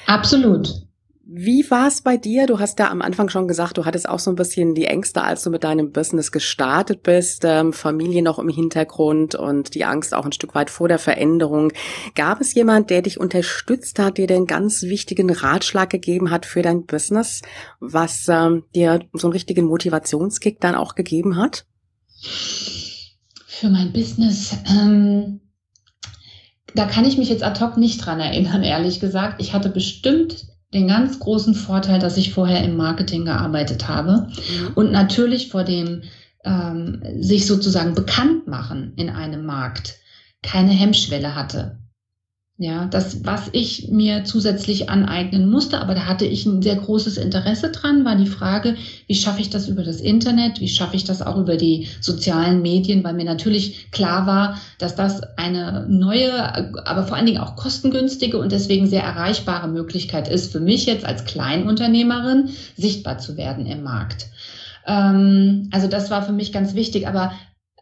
Absolut. 0.06 0.70
Wie 1.26 1.70
war 1.72 1.88
es 1.88 2.02
bei 2.02 2.18
dir? 2.18 2.48
Du 2.48 2.60
hast 2.60 2.80
ja 2.80 2.92
am 2.92 3.02
Anfang 3.02 3.30
schon 3.30 3.48
gesagt, 3.48 3.78
du 3.78 3.86
hattest 3.86 4.10
auch 4.10 4.20
so 4.20 4.30
ein 4.30 4.36
bisschen 4.36 4.76
die 4.76 4.88
Ängste, 4.88 5.24
als 5.24 5.42
du 5.42 5.52
mit 5.52 5.64
deinem 5.64 5.94
Business 5.94 6.34
gestartet 6.34 7.02
bist, 7.02 7.44
ähm, 7.46 7.72
Familie 7.72 8.22
noch 8.22 8.40
im 8.40 8.50
Hintergrund 8.50 9.34
und 9.34 9.74
die 9.74 9.86
Angst 9.86 10.14
auch 10.14 10.26
ein 10.26 10.34
Stück 10.34 10.54
weit 10.54 10.70
vor 10.70 10.90
der 10.90 11.00
Veränderung. 11.00 11.72
Gab 12.16 12.42
es 12.42 12.54
jemand, 12.54 12.90
der 12.90 13.02
dich 13.02 13.22
unterstützt 13.22 14.00
hat, 14.00 14.18
dir 14.18 14.28
den 14.28 14.48
ganz 14.48 14.84
wichtigen 14.84 15.30
Ratschlag 15.30 15.90
gegeben 15.90 16.30
hat 16.30 16.46
für 16.46 16.62
dein 16.62 16.86
Business, 16.86 17.42
was 17.80 18.28
ähm, 18.28 18.66
dir 18.76 19.00
so 19.14 19.28
einen 19.28 19.34
richtigen 19.34 19.66
Motivationskick 19.66 20.60
dann 20.60 20.76
auch 20.76 20.94
gegeben 20.94 21.38
hat? 21.38 21.66
Für 23.48 23.70
mein 23.70 23.94
Business, 23.94 24.58
ähm, 24.70 25.40
da 26.76 26.86
kann 26.86 27.06
ich 27.06 27.18
mich 27.18 27.30
jetzt 27.30 27.44
ad 27.44 27.64
hoc 27.64 27.78
nicht 27.78 28.06
dran 28.06 28.20
erinnern, 28.20 28.64
ehrlich 28.64 29.00
gesagt. 29.00 29.42
Ich 29.42 29.54
hatte 29.54 29.70
bestimmt 29.70 30.53
den 30.74 30.88
ganz 30.88 31.20
großen 31.20 31.56
Vorteil, 31.56 32.00
dass 32.00 32.18
ich 32.18 32.34
vorher 32.34 32.64
im 32.64 32.76
Marketing 32.76 33.26
gearbeitet 33.26 33.88
habe 33.88 34.28
mhm. 34.28 34.74
und 34.76 34.92
natürlich 34.92 35.50
vor 35.50 35.64
dem 35.64 36.04
ähm, 36.44 37.02
sich 37.20 37.46
sozusagen 37.46 37.94
bekannt 37.94 38.48
machen 38.48 38.94
in 38.96 39.10
einem 39.10 39.46
Markt 39.46 39.96
keine 40.42 40.72
Hemmschwelle 40.72 41.36
hatte. 41.36 41.80
Ja, 42.58 42.86
das, 42.86 43.26
was 43.26 43.50
ich 43.52 43.88
mir 43.90 44.26
zusätzlich 44.26 44.88
aneignen 44.88 45.50
musste, 45.50 45.82
aber 45.82 45.96
da 45.96 46.06
hatte 46.06 46.26
ich 46.26 46.46
ein 46.46 46.62
sehr 46.62 46.76
großes 46.76 47.18
Interesse 47.18 47.72
dran, 47.72 48.06
war 48.06 48.16
die 48.16 48.28
Frage, 48.28 48.76
wie 49.08 49.16
schaffe 49.16 49.42
ich 49.42 49.50
das 49.50 49.68
über 49.68 49.82
das 49.82 50.00
Internet, 50.00 50.62
wie 50.62 50.68
schaffe 50.68 50.96
ich 50.96 51.04
das 51.04 51.24
auch 51.24 51.38
über 51.38 51.58
die 51.58 51.88
sozialen 52.00 52.62
Medien, 52.62 53.04
weil 53.04 53.16
mir 53.16 53.26
natürlich 53.26 53.90
klar 53.90 54.28
war, 54.28 54.60
dass 54.78 54.96
das 54.96 55.24
eine 55.36 55.88
neue, 55.90 56.86
aber 56.88 57.08
vor 57.08 57.18
allen 57.18 57.26
Dingen 57.26 57.40
auch 57.40 57.56
kostengünstige 57.56 58.38
und 58.38 58.52
deswegen 58.52 58.86
sehr 58.86 59.04
erreichbare 59.04 59.68
Möglichkeit 59.68 60.28
ist 60.28 60.52
für 60.52 60.60
mich 60.60 60.86
jetzt 60.86 61.06
als 61.06 61.26
Kleinunternehmerin 61.26 62.50
sichtbar 62.78 63.18
zu 63.18 63.36
werden 63.36 63.66
im 63.66 63.82
Markt. 63.82 64.28
Ähm, 64.86 65.70
also 65.72 65.88
das 65.88 66.12
war 66.12 66.22
für 66.22 66.34
mich 66.34 66.52
ganz 66.52 66.76
wichtig, 66.76 67.08
aber 67.08 67.34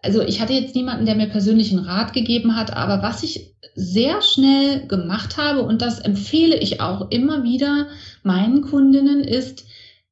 also 0.02 0.22
ich 0.22 0.40
hatte 0.40 0.54
jetzt 0.54 0.76
niemanden, 0.76 1.06
der 1.06 1.16
mir 1.16 1.28
persönlichen 1.28 1.80
Rat 1.80 2.14
gegeben 2.14 2.56
hat, 2.56 2.72
aber 2.74 3.04
was 3.04 3.22
ich 3.22 3.51
sehr 3.76 4.22
schnell 4.22 4.88
gemacht 4.88 5.38
habe, 5.38 5.64
und 5.64 5.82
das 5.82 6.00
empfehle 6.00 6.58
ich 6.58 6.82
auch 6.82 7.10
immer 7.10 7.44
wieder 7.44 7.88
meinen 8.24 8.62
Kundinnen, 8.62 9.24
ist, 9.24 9.66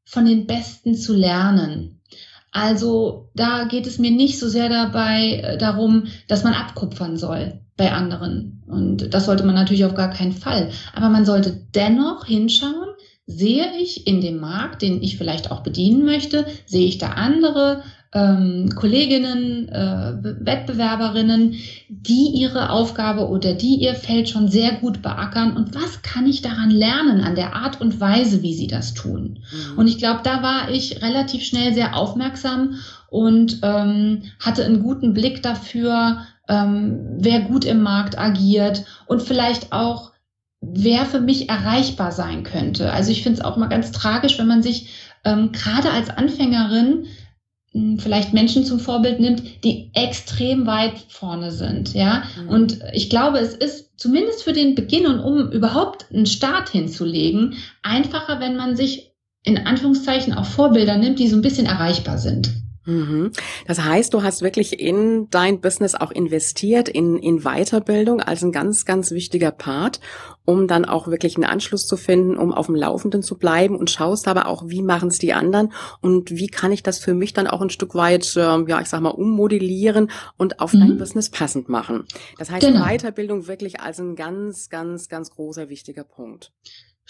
von 0.05 0.25
den 0.25 0.47
Besten 0.47 0.95
zu 0.95 1.13
lernen. 1.13 2.01
Also 2.51 3.29
da 3.35 3.65
geht 3.65 3.85
es 3.85 3.99
mir 3.99 4.11
nicht 4.11 4.39
so 4.39 4.49
sehr 4.49 4.69
dabei 4.69 5.41
äh, 5.43 5.57
darum, 5.57 6.07
dass 6.27 6.43
man 6.43 6.53
abkupfern 6.53 7.17
soll 7.17 7.61
bei 7.77 7.91
anderen. 7.91 8.63
Und 8.67 9.13
das 9.13 9.25
sollte 9.25 9.43
man 9.43 9.55
natürlich 9.55 9.85
auf 9.85 9.93
gar 9.93 10.09
keinen 10.09 10.33
Fall. 10.33 10.71
Aber 10.93 11.09
man 11.09 11.25
sollte 11.25 11.67
dennoch 11.75 12.25
hinschauen, 12.25 12.89
sehe 13.27 13.71
ich 13.79 14.07
in 14.07 14.21
dem 14.21 14.39
Markt, 14.39 14.81
den 14.81 15.03
ich 15.03 15.17
vielleicht 15.17 15.51
auch 15.51 15.61
bedienen 15.61 16.03
möchte, 16.03 16.47
sehe 16.65 16.87
ich 16.87 16.97
da 16.97 17.09
andere 17.09 17.83
ähm, 18.11 18.71
Kolleginnen, 18.75 19.69
äh, 19.69 20.13
Wettbewerberinnen, 20.23 21.55
die 21.89 22.31
ihre 22.33 22.71
Aufgabe 22.71 23.27
oder 23.27 23.53
die 23.53 23.75
ihr 23.75 23.93
Feld 23.93 24.29
schon 24.29 24.47
sehr 24.47 24.73
gut 24.73 25.03
beackern 25.03 25.55
und 25.55 25.75
was 25.75 26.01
kann 26.01 26.25
ich 26.25 26.41
daran 26.41 26.71
lernen, 26.71 27.21
an 27.21 27.35
der 27.35 27.55
Art 27.55 27.79
und 27.81 27.99
Weise, 27.99 28.41
wie 28.41 28.55
sie 28.55 28.67
das 28.67 28.95
tun. 28.95 29.39
Mhm. 29.51 29.77
Und 29.77 29.87
ich 29.87 29.99
glaube, 29.99 30.21
da 30.23 30.41
war 30.41 30.71
ich 30.71 31.03
relativ 31.03 31.43
schnell 31.43 31.73
sehr 31.73 31.95
aufmerksam 31.95 32.75
und 33.09 33.59
ähm, 33.61 34.23
hatte 34.39 34.65
einen 34.65 34.81
guten 34.81 35.13
Blick 35.13 35.43
dafür, 35.43 36.25
ähm, 36.47 37.17
wer 37.19 37.41
gut 37.41 37.63
im 37.63 37.83
Markt 37.83 38.17
agiert 38.17 38.85
und 39.05 39.21
vielleicht 39.21 39.71
auch, 39.71 40.13
wer 40.61 41.05
für 41.05 41.21
mich 41.21 41.47
erreichbar 41.47 42.11
sein 42.11 42.41
könnte. 42.43 42.91
Also 42.91 43.11
ich 43.11 43.21
finde 43.21 43.39
es 43.39 43.45
auch 43.45 43.55
mal 43.55 43.69
ganz 43.69 43.91
tragisch, 43.91 44.39
wenn 44.39 44.47
man 44.47 44.63
sich 44.63 44.89
ähm, 45.25 45.51
gerade 45.51 45.91
als 45.91 46.09
Anfängerin 46.09 47.05
vielleicht 47.73 48.33
Menschen 48.33 48.65
zum 48.65 48.79
Vorbild 48.79 49.19
nimmt, 49.19 49.63
die 49.63 49.91
extrem 49.93 50.65
weit 50.65 51.05
vorne 51.09 51.51
sind, 51.51 51.93
ja. 51.93 52.23
Mhm. 52.41 52.49
Und 52.49 52.79
ich 52.93 53.09
glaube, 53.09 53.37
es 53.39 53.53
ist 53.53 53.91
zumindest 53.99 54.43
für 54.43 54.53
den 54.53 54.75
Beginn 54.75 55.05
und 55.05 55.19
um 55.19 55.51
überhaupt 55.51 56.07
einen 56.11 56.25
Start 56.25 56.69
hinzulegen, 56.69 57.55
einfacher, 57.83 58.39
wenn 58.39 58.55
man 58.55 58.75
sich 58.75 59.11
in 59.43 59.57
Anführungszeichen 59.57 60.33
auch 60.33 60.45
Vorbilder 60.45 60.97
nimmt, 60.97 61.19
die 61.19 61.27
so 61.27 61.35
ein 61.35 61.41
bisschen 61.41 61.65
erreichbar 61.65 62.17
sind. 62.17 62.51
Mhm. 62.85 63.31
Das 63.67 63.83
heißt, 63.83 64.13
du 64.13 64.23
hast 64.23 64.41
wirklich 64.41 64.79
in 64.79 65.29
dein 65.29 65.61
Business 65.61 65.95
auch 65.95 66.11
investiert, 66.11 66.89
in, 66.89 67.17
in 67.17 67.41
Weiterbildung 67.41 68.21
als 68.21 68.43
ein 68.43 68.51
ganz, 68.51 68.85
ganz 68.85 69.11
wichtiger 69.11 69.51
Part, 69.51 69.99
um 70.45 70.67
dann 70.67 70.85
auch 70.85 71.07
wirklich 71.07 71.35
einen 71.35 71.45
Anschluss 71.45 71.87
zu 71.87 71.97
finden, 71.97 72.37
um 72.37 72.53
auf 72.53 72.65
dem 72.65 72.75
Laufenden 72.75 73.21
zu 73.21 73.37
bleiben 73.37 73.75
und 73.75 73.89
schaust 73.89 74.27
aber 74.27 74.47
auch, 74.47 74.63
wie 74.67 74.81
machen 74.81 75.09
es 75.09 75.19
die 75.19 75.33
anderen 75.33 75.73
und 76.01 76.31
wie 76.31 76.47
kann 76.47 76.71
ich 76.71 76.81
das 76.81 76.99
für 76.99 77.13
mich 77.13 77.33
dann 77.33 77.47
auch 77.47 77.61
ein 77.61 77.69
Stück 77.69 77.95
weit, 77.95 78.35
äh, 78.35 78.39
ja, 78.39 78.81
ich 78.81 78.87
sag 78.87 79.01
mal, 79.01 79.09
ummodellieren 79.09 80.09
und 80.37 80.59
auf 80.59 80.73
mhm. 80.73 80.79
dein 80.79 80.97
Business 80.97 81.29
passend 81.29 81.69
machen. 81.69 82.05
Das 82.37 82.49
heißt, 82.49 82.65
genau. 82.65 82.85
Weiterbildung 82.85 83.47
wirklich 83.47 83.79
als 83.81 83.99
ein 83.99 84.15
ganz, 84.15 84.69
ganz, 84.69 85.09
ganz 85.09 85.29
großer, 85.31 85.69
wichtiger 85.69 86.03
Punkt 86.03 86.51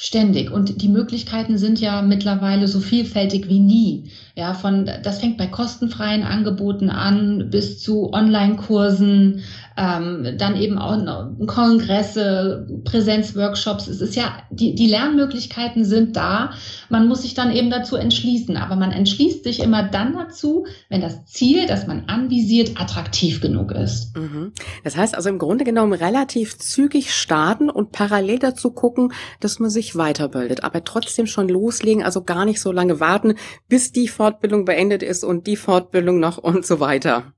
ständig. 0.02 0.50
Und 0.50 0.82
die 0.82 0.88
Möglichkeiten 0.88 1.58
sind 1.58 1.82
ja 1.82 2.02
mittlerweile 2.02 2.70
so 2.70 2.80
vielfältig 2.80 3.50
wie 3.50 3.60
nie. 3.60 4.12
Ja, 4.40 4.54
von, 4.54 4.90
das 5.04 5.20
fängt 5.20 5.38
bei 5.38 5.48
kostenfreien 5.48 6.24
Angeboten 6.24 6.90
an 6.90 7.50
bis 7.50 7.78
zu 7.84 8.14
Online-Kursen, 8.14 9.44
ähm, 9.76 10.36
dann 10.38 10.56
eben 10.56 10.78
auch 10.78 10.98
Kongresse, 11.46 12.66
Präsenzworkshops. 12.86 13.88
Es 13.88 14.00
ist 14.00 14.16
ja, 14.16 14.44
die, 14.50 14.76
die 14.76 14.88
Lernmöglichkeiten 14.88 15.84
sind 15.84 16.16
da. 16.16 16.52
Man 16.88 17.10
muss 17.10 17.24
sich 17.24 17.34
dann 17.34 17.52
eben 17.52 17.70
dazu 17.70 17.98
entschließen. 17.98 18.56
Aber 18.56 18.78
man 18.78 18.92
entschließt 18.92 19.44
sich 19.44 19.62
immer 19.62 19.84
dann 19.84 20.14
dazu, 20.14 20.66
wenn 20.88 21.02
das 21.02 21.26
Ziel, 21.26 21.66
das 21.68 21.86
man 21.86 22.06
anvisiert, 22.08 22.80
attraktiv 22.80 23.42
genug 23.42 23.72
ist. 23.72 24.16
Mhm. 24.18 24.54
Das 24.86 24.96
heißt 24.96 25.16
also 25.16 25.28
im 25.28 25.40
Grunde 25.40 25.66
genommen 25.66 25.94
relativ 25.94 26.58
zügig 26.58 27.14
starten 27.14 27.70
und 27.70 27.92
parallel 27.92 28.40
dazu 28.40 28.72
gucken, 28.72 29.12
dass 29.42 29.60
man 29.60 29.70
sich 29.70 29.98
weiterbildet. 29.98 30.64
Aber 30.64 30.84
trotzdem 30.84 31.26
schon 31.26 31.50
loslegen, 31.50 32.04
also 32.04 32.24
gar 32.24 32.46
nicht 32.46 32.62
so 32.62 32.72
lange 32.72 33.02
warten, 33.02 33.36
bis 33.68 33.92
die 33.92 34.08
Fortbildung 34.30 34.66
beendet 34.66 35.02
ist 35.02 35.24
und 35.24 35.48
die 35.48 35.56
Fortbildung 35.56 36.20
noch 36.20 36.38
und 36.50 36.66
so 36.66 36.80
weiter. 36.80 37.34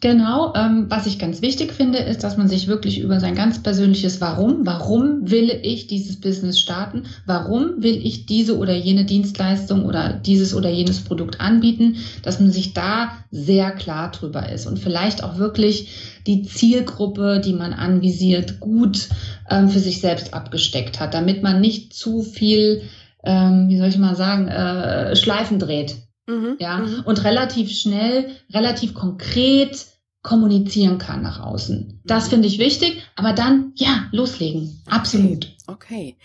Genau, 0.00 0.52
ähm, 0.56 0.86
was 0.88 1.06
ich 1.06 1.20
ganz 1.20 1.42
wichtig 1.42 1.72
finde, 1.72 1.98
ist, 1.98 2.24
dass 2.24 2.36
man 2.36 2.48
sich 2.48 2.66
wirklich 2.66 2.98
über 2.98 3.20
sein 3.20 3.36
ganz 3.36 3.62
persönliches 3.62 4.20
Warum, 4.20 4.66
warum 4.66 5.30
will 5.30 5.60
ich 5.62 5.86
dieses 5.86 6.20
Business 6.20 6.58
starten, 6.58 7.04
warum 7.24 7.84
will 7.84 8.04
ich 8.04 8.26
diese 8.26 8.58
oder 8.58 8.74
jene 8.74 9.04
Dienstleistung 9.04 9.84
oder 9.84 10.12
dieses 10.12 10.56
oder 10.56 10.68
jenes 10.68 11.02
Produkt 11.02 11.40
anbieten, 11.40 11.98
dass 12.24 12.40
man 12.40 12.50
sich 12.50 12.74
da 12.74 13.12
sehr 13.30 13.70
klar 13.70 14.10
drüber 14.10 14.48
ist 14.48 14.66
und 14.66 14.80
vielleicht 14.80 15.22
auch 15.22 15.38
wirklich 15.38 16.18
die 16.26 16.42
Zielgruppe, 16.42 17.40
die 17.40 17.54
man 17.54 17.72
anvisiert, 17.72 18.58
gut 18.58 19.08
ähm, 19.48 19.68
für 19.68 19.78
sich 19.78 20.00
selbst 20.00 20.34
abgesteckt 20.34 20.98
hat, 20.98 21.14
damit 21.14 21.44
man 21.44 21.60
nicht 21.60 21.94
zu 21.94 22.22
viel, 22.22 22.82
ähm, 23.22 23.68
wie 23.68 23.78
soll 23.78 23.86
ich 23.86 23.98
mal 23.98 24.16
sagen, 24.16 24.48
äh, 24.48 25.14
Schleifen 25.14 25.60
dreht. 25.60 25.94
Mhm, 26.26 26.56
ja, 26.58 26.78
mhm. 26.78 27.02
und 27.04 27.24
relativ 27.24 27.70
schnell, 27.70 28.30
relativ 28.52 28.94
konkret 28.94 29.86
kommunizieren 30.22 30.98
kann 30.98 31.22
nach 31.22 31.40
außen. 31.40 32.00
Das 32.04 32.26
mhm. 32.26 32.30
finde 32.30 32.48
ich 32.48 32.58
wichtig, 32.58 33.02
aber 33.16 33.32
dann, 33.32 33.72
ja, 33.74 34.06
loslegen. 34.12 34.82
Absolut. 34.86 35.48
Okay. 35.68 36.16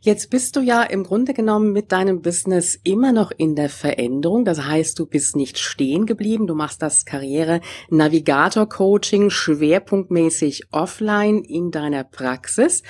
Jetzt 0.00 0.30
bist 0.30 0.56
du 0.56 0.60
ja 0.62 0.82
im 0.82 1.04
Grunde 1.04 1.32
genommen 1.32 1.72
mit 1.72 1.92
deinem 1.92 2.22
Business 2.22 2.76
immer 2.82 3.12
noch 3.12 3.30
in 3.30 3.54
der 3.54 3.68
Veränderung. 3.68 4.44
Das 4.44 4.64
heißt, 4.64 4.98
du 4.98 5.06
bist 5.06 5.36
nicht 5.36 5.58
stehen 5.58 6.06
geblieben. 6.06 6.48
Du 6.48 6.56
machst 6.56 6.82
das 6.82 7.04
Karriere 7.04 7.60
Navigator 7.88 8.68
Coaching 8.68 9.30
schwerpunktmäßig 9.30 10.72
offline 10.72 11.44
in 11.44 11.70
deiner 11.70 12.02
Praxis 12.02 12.82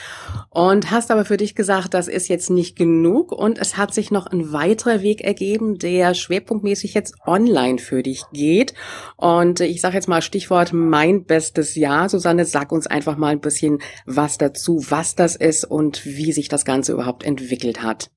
und 0.49 0.91
hast 0.91 1.11
aber 1.11 1.27
für 1.27 1.37
dich 1.37 1.55
gesagt, 1.55 1.93
das 1.93 2.09
ist 2.09 2.29
jetzt 2.29 2.49
nicht 2.49 2.77
genug 2.77 3.31
und 3.31 3.59
es 3.59 3.77
hat 3.77 3.93
sich 3.93 4.11
noch 4.11 4.27
ein 4.27 4.53
weiterer 4.55 5.03
Weg 5.03 5.21
ergeben, 5.21 5.79
der 5.79 6.15
schwerpunktmäßig 6.15 6.95
jetzt 6.95 7.15
online 7.27 7.79
für 7.79 8.03
dich 8.03 8.23
geht. 8.33 8.73
Und 9.17 9.61
ich 9.61 9.83
sage 9.83 9.97
jetzt 9.97 10.09
mal 10.09 10.23
Stichwort 10.23 10.73
mein 10.73 11.25
bestes 11.25 11.75
Jahr. 11.75 12.09
Susanne, 12.09 12.47
sag 12.47 12.73
uns 12.73 12.87
einfach 12.87 13.19
mal 13.19 13.33
ein 13.33 13.41
bisschen 13.41 13.81
was 14.07 14.39
dazu, 14.39 14.83
was 14.89 15.15
das 15.15 15.37
ist 15.37 15.65
und 15.65 15.90
und 15.91 16.07
wie 16.07 16.31
sich 16.31 16.49
das 16.49 16.65
Ganze 16.65 16.93
überhaupt 16.93 17.25
entwickelt 17.25 17.83
hat. 17.83 18.11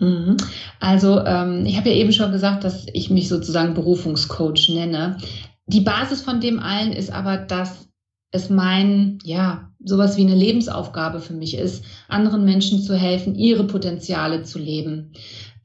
Mhm. 0.00 0.38
Also 0.80 1.20
ähm, 1.24 1.66
ich 1.66 1.76
habe 1.76 1.90
ja 1.90 1.96
eben 1.96 2.12
schon 2.12 2.32
gesagt, 2.32 2.64
dass 2.64 2.86
ich 2.94 3.10
mich 3.10 3.28
sozusagen 3.28 3.74
Berufungscoach 3.74 4.70
nenne. 4.70 5.18
Die 5.66 5.82
Basis 5.82 6.22
von 6.22 6.40
dem 6.40 6.58
allen 6.58 6.92
ist 6.92 7.12
aber, 7.12 7.36
dass 7.36 7.88
es 8.30 8.48
mein, 8.48 9.18
ja, 9.24 9.70
sowas 9.84 10.16
wie 10.16 10.22
eine 10.22 10.34
Lebensaufgabe 10.34 11.20
für 11.20 11.34
mich 11.34 11.56
ist, 11.56 11.84
anderen 12.08 12.44
Menschen 12.44 12.80
zu 12.80 12.96
helfen, 12.96 13.34
ihre 13.34 13.64
Potenziale 13.64 14.42
zu 14.42 14.58
leben, 14.58 15.12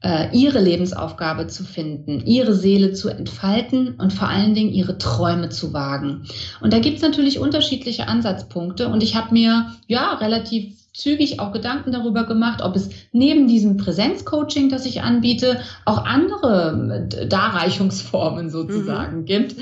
äh, 0.02 0.28
ihre 0.36 0.60
Lebensaufgabe 0.60 1.46
zu 1.46 1.64
finden, 1.64 2.20
ihre 2.26 2.54
Seele 2.54 2.92
zu 2.92 3.08
entfalten 3.08 3.94
und 3.94 4.12
vor 4.12 4.28
allen 4.28 4.54
Dingen 4.54 4.72
ihre 4.72 4.98
Träume 4.98 5.48
zu 5.48 5.72
wagen. 5.72 6.26
Und 6.60 6.74
da 6.74 6.78
gibt 6.78 6.96
es 6.96 7.02
natürlich 7.02 7.38
unterschiedliche 7.38 8.08
Ansatzpunkte 8.08 8.88
und 8.88 9.02
ich 9.02 9.16
habe 9.16 9.32
mir 9.32 9.70
ja 9.86 10.14
relativ 10.14 10.83
zügig 10.94 11.40
auch 11.40 11.52
Gedanken 11.52 11.90
darüber 11.90 12.24
gemacht, 12.24 12.62
ob 12.62 12.76
es 12.76 12.88
neben 13.10 13.48
diesem 13.48 13.76
Präsenzcoaching, 13.76 14.68
das 14.70 14.86
ich 14.86 15.02
anbiete, 15.02 15.60
auch 15.84 16.04
andere 16.04 17.08
äh, 17.12 17.26
Darreichungsformen 17.26 18.48
sozusagen 18.48 19.18
mhm. 19.18 19.24
gibt. 19.24 19.56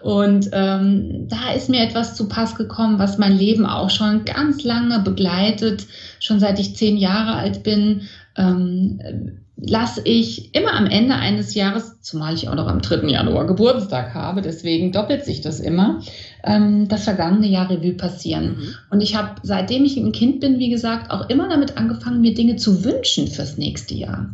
Und 0.00 0.48
ähm, 0.52 1.28
da 1.28 1.52
ist 1.54 1.68
mir 1.68 1.82
etwas 1.82 2.16
zu 2.16 2.26
Pass 2.28 2.56
gekommen, 2.56 2.98
was 2.98 3.18
mein 3.18 3.36
Leben 3.36 3.66
auch 3.66 3.90
schon 3.90 4.24
ganz 4.24 4.64
lange 4.64 5.00
begleitet, 5.00 5.86
schon 6.20 6.40
seit 6.40 6.58
ich 6.58 6.74
zehn 6.74 6.96
Jahre 6.96 7.34
alt 7.34 7.62
bin. 7.62 8.08
Ähm, 8.36 9.38
lasse 9.60 10.02
ich 10.04 10.54
immer 10.54 10.72
am 10.74 10.86
Ende 10.86 11.14
eines 11.14 11.54
Jahres, 11.54 12.00
zumal 12.00 12.34
ich 12.34 12.48
auch 12.48 12.54
noch 12.54 12.68
am 12.68 12.80
3. 12.80 13.08
Januar 13.08 13.46
Geburtstag 13.46 14.14
habe, 14.14 14.40
deswegen 14.40 14.92
doppelt 14.92 15.24
sich 15.24 15.40
das 15.40 15.58
immer, 15.58 16.00
ähm, 16.44 16.86
das 16.88 17.04
vergangene 17.04 17.48
Jahr 17.48 17.68
Revue 17.68 17.94
passieren. 17.94 18.56
Mhm. 18.58 18.74
Und 18.90 19.00
ich 19.00 19.16
habe, 19.16 19.40
seitdem 19.42 19.84
ich 19.84 19.96
ein 19.96 20.12
Kind 20.12 20.40
bin, 20.40 20.58
wie 20.58 20.70
gesagt, 20.70 21.10
auch 21.10 21.28
immer 21.28 21.48
damit 21.48 21.76
angefangen, 21.76 22.20
mir 22.20 22.34
Dinge 22.34 22.56
zu 22.56 22.84
wünschen 22.84 23.26
fürs 23.26 23.58
nächste 23.58 23.94
Jahr. 23.94 24.30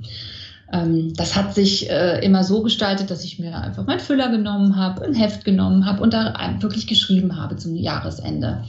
Ähm, 0.73 1.15
das 1.15 1.37
hat 1.37 1.55
sich 1.55 1.89
äh, 1.89 2.23
immer 2.25 2.45
so 2.45 2.63
gestaltet, 2.63 3.11
dass 3.11 3.25
ich 3.25 3.39
mir 3.39 3.57
einfach 3.57 3.87
meinen 3.87 4.01
Füller 4.01 4.29
genommen 4.29 4.77
habe, 4.77 5.05
ein 5.05 5.15
Heft 5.15 5.45
genommen 5.45 5.87
habe 5.87 6.03
und 6.03 6.13
da 6.13 6.35
wirklich 6.61 6.87
geschrieben 6.87 7.41
habe 7.41 7.57
zum 7.57 7.77
Jahresende. 7.77 8.65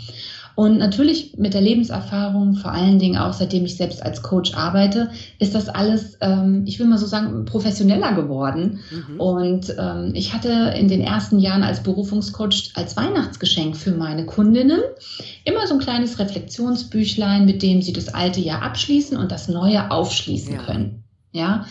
Und 0.55 0.77
natürlich 0.77 1.37
mit 1.37 1.53
der 1.53 1.61
Lebenserfahrung, 1.61 2.55
vor 2.55 2.71
allen 2.71 2.97
Dingen 2.97 3.17
auch 3.17 3.33
seitdem 3.33 3.65
ich 3.65 3.75
selbst 3.75 4.01
als 4.01 4.21
Coach 4.21 4.53
arbeite, 4.55 5.09
ist 5.39 5.53
das 5.53 5.69
alles, 5.69 6.17
ähm, 6.21 6.63
ich 6.65 6.79
will 6.79 6.87
mal 6.87 6.97
so 6.97 7.05
sagen, 7.05 7.45
professioneller 7.45 8.13
geworden. 8.13 8.79
Mhm. 8.89 9.19
Und 9.19 9.75
ähm, 9.77 10.11
ich 10.13 10.33
hatte 10.33 10.73
in 10.77 10.87
den 10.87 11.01
ersten 11.01 11.39
Jahren 11.39 11.63
als 11.63 11.83
Berufungscoach 11.83 12.71
als 12.75 12.95
Weihnachtsgeschenk 12.95 13.75
für 13.75 13.91
meine 13.91 14.25
Kundinnen 14.25 14.81
immer 15.43 15.67
so 15.67 15.75
ein 15.75 15.79
kleines 15.79 16.19
Reflexionsbüchlein, 16.19 17.45
mit 17.45 17.61
dem 17.61 17.81
sie 17.81 17.93
das 17.93 18.13
alte 18.13 18.39
Jahr 18.39 18.61
abschließen 18.61 19.17
und 19.17 19.31
das 19.31 19.47
neue 19.47 19.91
aufschließen 19.91 20.53
ja. 20.53 20.63
können. 20.63 21.04
Ja, 21.35 21.65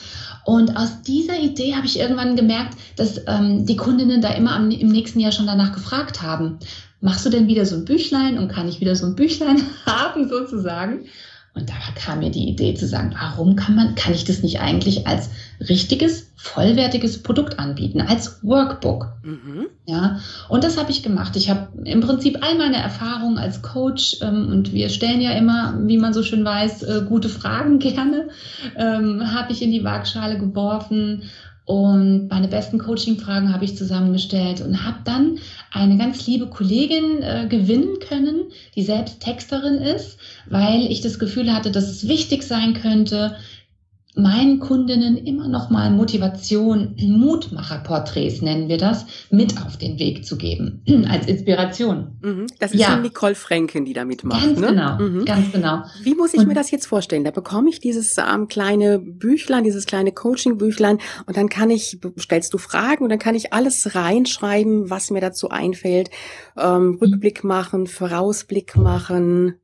und 0.45 0.77
aus 0.77 1.01
dieser 1.01 1.39
Idee 1.41 1.75
habe 1.75 1.87
ich 1.87 1.99
irgendwann 1.99 2.37
gemerkt, 2.37 2.77
dass 2.97 3.23
ähm, 3.27 3.65
die 3.65 3.77
Kundinnen 3.77 4.21
da 4.21 4.29
immer 4.35 4.55
am, 4.55 4.71
im 4.71 4.89
nächsten 4.89 5.21
Jahr 5.21 5.33
schon 5.33 5.47
danach 5.47 5.73
gefragt 5.73 6.21
haben 6.21 6.59
machst 7.05 7.27
du 7.27 7.31
denn 7.31 7.49
wieder 7.49 7.67
so 7.67 7.77
ein 7.77 7.85
Büchlein 7.85 8.39
und 8.39 8.49
kann 8.49 8.67
ich 8.67 8.81
wieder 8.81 8.97
so 8.97 9.05
ein 9.05 9.15
Büchlein 9.15 9.63
haben 9.87 10.27
sozusagen? 10.27 11.05
Und 11.55 11.71
da 11.71 11.75
kam 11.95 12.19
mir 12.19 12.31
die 12.31 12.49
Idee 12.49 12.75
zu 12.75 12.87
sagen, 12.87 13.15
warum 13.17 13.55
kann 13.55 13.77
man, 13.77 13.95
kann 13.95 14.13
ich 14.13 14.25
das 14.25 14.43
nicht 14.43 14.61
eigentlich 14.61 15.07
als 15.07 15.31
richtiges, 15.61 16.33
vollwertiges 16.35 17.23
Produkt 17.23 17.61
anbieten, 17.61 18.01
als 18.01 18.43
Workbook? 18.43 19.13
Mhm. 19.23 19.67
Ja, 19.87 20.19
und 20.49 20.65
das 20.65 20.77
habe 20.77 20.91
ich 20.91 21.05
gemacht. 21.05 21.37
Ich 21.37 21.49
habe 21.49 21.69
im 21.85 22.01
Prinzip 22.01 22.39
all 22.43 22.59
meine 22.59 22.79
Erfahrungen 22.79 23.39
als 23.39 23.63
Coach 23.63 24.17
ähm, 24.21 24.49
und 24.49 24.73
wir 24.73 24.89
stellen 24.89 25.21
ja 25.21 25.31
immer, 25.31 25.79
wie 25.87 25.99
man 25.99 26.13
so 26.13 26.25
schön 26.25 26.45
weiß, 26.45 26.83
äh, 26.83 27.03
gute 27.09 27.29
Fragen 27.29 27.79
gerne, 27.79 28.31
ähm, 28.77 29.33
habe 29.33 29.53
ich 29.53 29.63
in 29.63 29.71
die 29.71 29.85
Waagschale 29.85 30.39
geworfen 30.39 31.23
und 31.67 32.29
meine 32.29 32.49
besten 32.49 32.79
Coaching-Fragen 32.79 33.53
habe 33.53 33.65
ich 33.65 33.77
zusammengestellt 33.77 34.61
und 34.61 34.85
habe 34.85 34.99
dann 35.05 35.39
eine 35.73 35.97
ganz 35.97 36.27
liebe 36.27 36.47
Kollegin 36.47 37.23
äh, 37.23 37.47
gewinnen 37.49 37.99
können, 38.07 38.45
die 38.75 38.83
selbst 38.83 39.21
Texterin 39.21 39.77
ist, 39.77 40.19
weil 40.47 40.83
ich 40.83 41.01
das 41.01 41.19
Gefühl 41.19 41.55
hatte, 41.55 41.71
dass 41.71 41.89
es 41.89 42.07
wichtig 42.07 42.43
sein 42.43 42.75
könnte, 42.75 43.37
meinen 44.15 44.61
Kundinnen 44.61 45.17
immer 45.17 45.49
noch 45.49 45.71
mal 45.71 45.91
Motivation, 45.91 46.95
Mutmacherporträts 46.97 48.43
nennen 48.43 48.69
wir 48.69 48.79
das, 48.79 49.07
mit 49.31 49.61
auf 49.65 49.77
den 49.77 49.99
Weg 49.99 50.25
zu 50.25 50.37
geben, 50.37 50.83
als 51.09 51.27
Inspiration. 51.27 52.17
Mhm. 52.23 52.47
Das 52.61 52.73
ist 52.73 52.81
ja. 52.81 52.97
Nicole 52.97 53.35
Franken, 53.35 53.85
die 53.85 53.93
da 53.93 54.05
mitmacht. 54.05 54.45
Ganz 54.45 54.61
ne? 54.61 54.69
genau, 54.69 54.99
mhm. 54.99 55.25
ganz 55.25 55.51
genau. 55.51 55.83
Wie 56.03 56.15
muss 56.15 56.33
ich 56.33 56.41
und, 56.41 56.49
mir 56.49 56.55
das 56.55 56.71
jetzt 56.71 56.87
vorstellen? 56.87 57.25
Da 57.25 57.33
bekomme 57.33 57.69
ich 57.71 57.81
dieses 57.81 58.17
ähm, 58.19 58.47
kleine 58.47 59.01
Büchlein, 59.01 59.65
dieses 59.65 59.85
kleine 59.85 60.13
Coaching-Büchlein 60.13 60.99
und 61.27 61.37
dann 61.37 61.49
kann 61.49 61.71
ich, 61.71 61.99
stellst 62.19 62.55
du 62.55 62.59
Fragen 62.59 63.03
und 63.03 63.11
dann 63.11 63.19
kann 63.19 63.35
ich 63.35 63.53
alles 63.53 63.95
reinschreiben, 63.95 64.91
was 64.91 65.11
mir 65.11 65.21
dazu 65.21 65.51
einfällt, 65.51 66.11
ähm, 66.57 66.99
Rückblick 67.01 67.43
machen, 67.43 67.89
Vorausblick 67.89 68.77
machen. 68.77 69.57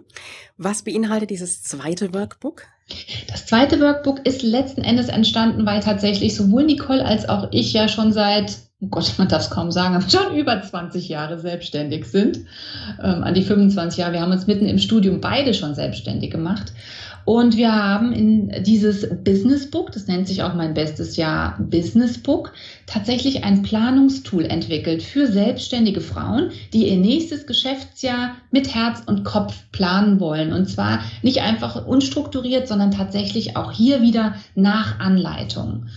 Was 0.57 0.83
beinhaltet 0.83 1.29
dieses 1.29 1.62
zweite 1.63 2.13
Workbook? 2.13 2.63
Das 3.27 3.45
zweite 3.45 3.81
Workbook 3.81 4.25
ist 4.25 4.43
letzten 4.43 4.81
Endes 4.81 5.09
entstanden, 5.09 5.65
weil 5.65 5.81
tatsächlich 5.81 6.35
sowohl 6.35 6.63
Nicole 6.63 7.05
als 7.05 7.27
auch 7.27 7.49
ich 7.51 7.73
ja 7.73 7.89
schon 7.89 8.13
seit 8.13 8.57
oh 8.81 8.88
Gott, 8.88 9.13
man 9.17 9.27
darf 9.27 9.43
es 9.43 9.49
kaum 9.49 9.71
sagen, 9.71 9.95
aber 9.95 10.09
schon 10.09 10.35
über 10.35 10.62
20 10.62 11.09
Jahre 11.09 11.39
selbstständig 11.39 12.05
sind, 12.05 12.39
ähm, 13.03 13.23
an 13.23 13.33
die 13.33 13.43
25 13.43 13.99
Jahre. 13.99 14.13
Wir 14.13 14.21
haben 14.21 14.31
uns 14.31 14.47
mitten 14.47 14.65
im 14.65 14.79
Studium 14.79 15.21
beide 15.21 15.53
schon 15.53 15.75
selbstständig 15.75 16.31
gemacht. 16.31 16.73
Und 17.25 17.58
wir 17.58 17.73
haben 17.73 18.12
in 18.12 18.63
dieses 18.63 19.08
Business 19.23 19.69
Book, 19.69 19.91
das 19.91 20.08
nennt 20.08 20.27
sich 20.27 20.43
auch 20.43 20.53
mein 20.53 20.73
bestes 20.73 21.15
Jahr 21.15 21.58
Business 21.60 22.17
Book, 22.17 22.53
tatsächlich 22.86 23.43
ein 23.43 23.62
Planungstool 23.62 24.45
entwickelt 24.45 25.03
für 25.03 25.27
selbstständige 25.27 26.01
Frauen, 26.01 26.51
die 26.73 26.89
ihr 26.89 26.97
nächstes 26.97 27.45
Geschäftsjahr 27.45 28.36
mit 28.51 28.73
Herz 28.73 29.03
und 29.05 29.23
Kopf 29.23 29.53
planen 29.71 30.19
wollen. 30.19 30.53
Und 30.53 30.67
zwar 30.67 30.99
nicht 31.21 31.41
einfach 31.41 31.86
unstrukturiert, 31.86 32.67
sondern 32.67 32.91
tatsächlich 32.91 33.55
auch 33.55 33.71
hier 33.71 34.01
wieder 34.01 34.36
nach 34.55 34.99
Anleitung. 34.99 35.88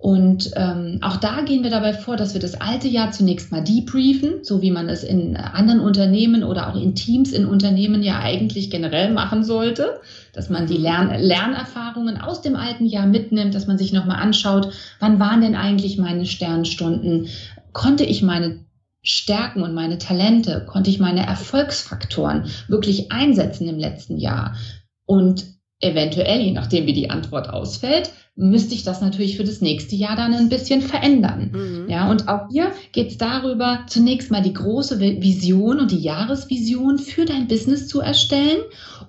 Und 0.00 0.52
ähm, 0.56 0.98
auch 1.02 1.18
da 1.18 1.42
gehen 1.42 1.62
wir 1.62 1.68
dabei 1.68 1.92
vor, 1.92 2.16
dass 2.16 2.32
wir 2.32 2.40
das 2.40 2.58
alte 2.58 2.88
Jahr 2.88 3.12
zunächst 3.12 3.52
mal 3.52 3.62
debriefen, 3.62 4.42
so 4.42 4.62
wie 4.62 4.70
man 4.70 4.88
es 4.88 5.04
in 5.04 5.36
anderen 5.36 5.80
Unternehmen 5.80 6.42
oder 6.42 6.70
auch 6.70 6.80
in 6.80 6.94
Teams 6.94 7.32
in 7.32 7.44
Unternehmen 7.44 8.02
ja 8.02 8.18
eigentlich 8.18 8.70
generell 8.70 9.12
machen 9.12 9.44
sollte, 9.44 10.00
dass 10.32 10.48
man 10.48 10.66
die 10.66 10.78
Lern 10.78 11.10
Lernerfahrungen 11.20 12.18
aus 12.18 12.40
dem 12.40 12.56
alten 12.56 12.86
Jahr 12.86 13.06
mitnimmt, 13.06 13.54
dass 13.54 13.66
man 13.66 13.76
sich 13.76 13.92
nochmal 13.92 14.22
anschaut, 14.22 14.72
wann 15.00 15.20
waren 15.20 15.42
denn 15.42 15.54
eigentlich 15.54 15.98
meine 15.98 16.24
Sternstunden, 16.24 17.28
konnte 17.74 18.04
ich 18.04 18.22
meine 18.22 18.64
Stärken 19.02 19.62
und 19.62 19.74
meine 19.74 19.98
Talente, 19.98 20.64
konnte 20.66 20.88
ich 20.88 20.98
meine 20.98 21.26
Erfolgsfaktoren 21.26 22.46
wirklich 22.68 23.12
einsetzen 23.12 23.68
im 23.68 23.78
letzten 23.78 24.16
Jahr? 24.16 24.56
Und 25.04 25.44
eventuell, 25.80 26.40
je 26.40 26.52
nachdem 26.52 26.86
wie 26.86 26.94
die 26.94 27.10
Antwort 27.10 27.50
ausfällt, 27.50 28.12
müsste 28.40 28.74
ich 28.74 28.82
das 28.82 29.00
natürlich 29.00 29.36
für 29.36 29.44
das 29.44 29.60
nächste 29.60 29.94
Jahr 29.94 30.16
dann 30.16 30.32
ein 30.32 30.48
bisschen 30.48 30.80
verändern. 30.80 31.50
Mhm. 31.52 31.90
Ja, 31.90 32.10
und 32.10 32.28
auch 32.28 32.48
hier 32.50 32.72
geht 32.92 33.10
es 33.10 33.18
darüber, 33.18 33.84
zunächst 33.86 34.30
mal 34.30 34.42
die 34.42 34.54
große 34.54 34.98
Vision 34.98 35.78
und 35.78 35.90
die 35.90 36.00
Jahresvision 36.00 36.98
für 36.98 37.26
dein 37.26 37.48
Business 37.48 37.86
zu 37.86 38.00
erstellen, 38.00 38.60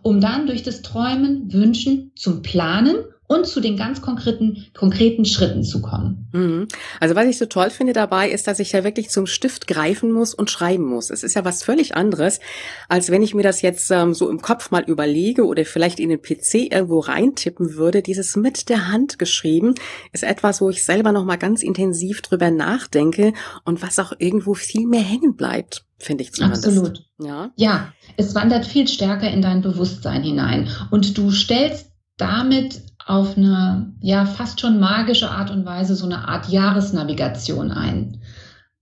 um 0.02 0.20
dann 0.20 0.48
durch 0.48 0.64
das 0.64 0.82
Träumen, 0.82 1.52
Wünschen 1.54 2.12
zum 2.16 2.42
Planen 2.42 2.96
und 3.32 3.48
zu 3.48 3.62
den 3.62 3.78
ganz 3.78 4.02
konkreten, 4.02 4.66
konkreten 4.74 5.24
Schritten 5.24 5.64
zu 5.64 5.82
kommen. 5.82 6.28
Mhm. 6.34 6.68
Also 7.00 7.16
was 7.16 7.28
ich 7.28 7.38
so 7.38 7.46
toll 7.46 7.70
finde 7.70 7.94
dabei, 7.94 8.30
ist, 8.30 8.46
dass 8.46 8.60
ich 8.60 8.74
ja 8.74 8.84
wirklich 8.84 9.10
zum 9.10 9.26
Stift 9.26 9.68
greifen 9.68 10.12
muss 10.12 10.34
und 10.34 10.52
schreiben 10.52 10.84
muss. 10.84 11.10
Es 11.10 11.24
ist 11.24 11.36
ja 11.36 11.46
was 11.46 11.64
völlig 11.64 11.96
anderes, 11.96 12.42
als 12.90 13.10
wenn 13.10 13.22
ich 13.24 13.34
mir 13.34 13.44
das 13.44 13.62
jetzt 13.62 13.90
ähm, 13.90 14.14
so 14.14 14.30
im 14.30 14.42
Kopf 14.42 14.70
mal 14.72 14.84
überlege 14.84 15.46
oder 15.46 15.64
vielleicht 15.64 16.02
in 16.02 16.10
den 16.10 16.22
PC 16.22 16.74
irgendwo 16.74 17.00
reintippen 17.00 17.76
würde. 17.76 18.02
Dieses 18.02 18.36
mit 18.36 18.68
der 18.68 18.90
Hand 18.90 19.18
geschrieben 19.18 19.76
ist 20.12 20.24
etwas, 20.24 20.60
wo 20.60 20.70
ich 20.70 20.84
selber 20.84 21.14
noch 21.14 21.24
mal 21.24 21.38
ganz 21.38 21.64
intensiv 21.64 22.22
drüber 22.22 22.52
nachdenke 22.52 23.32
und 23.64 23.82
was 23.82 23.98
auch 23.98 24.12
irgendwo 24.20 24.56
viel 24.56 24.86
mehr 24.86 25.04
hängen 25.04 25.38
bleibt 25.38 25.86
finde 25.98 26.24
ich 26.24 26.34
zumindest. 26.34 26.66
Absolut. 26.66 27.04
Ja. 27.20 27.52
ja, 27.56 27.94
es 28.18 28.34
wandert 28.34 28.66
viel 28.66 28.88
stärker 28.88 29.30
in 29.30 29.44
dein 29.44 29.62
Bewusstsein 29.62 30.24
hinein 30.24 30.68
und 30.90 31.16
du 31.16 31.30
stellst 31.30 31.92
damit 32.18 32.82
auf 33.06 33.38
eine 33.38 33.94
ja 34.02 34.26
fast 34.26 34.60
schon 34.60 34.80
magische 34.80 35.30
Art 35.30 35.52
und 35.52 35.66
Weise 35.66 35.96
so 35.96 36.06
eine 36.06 36.28
Art 36.28 36.50
Jahresnavigation 36.50 37.72
ein. 37.72 38.22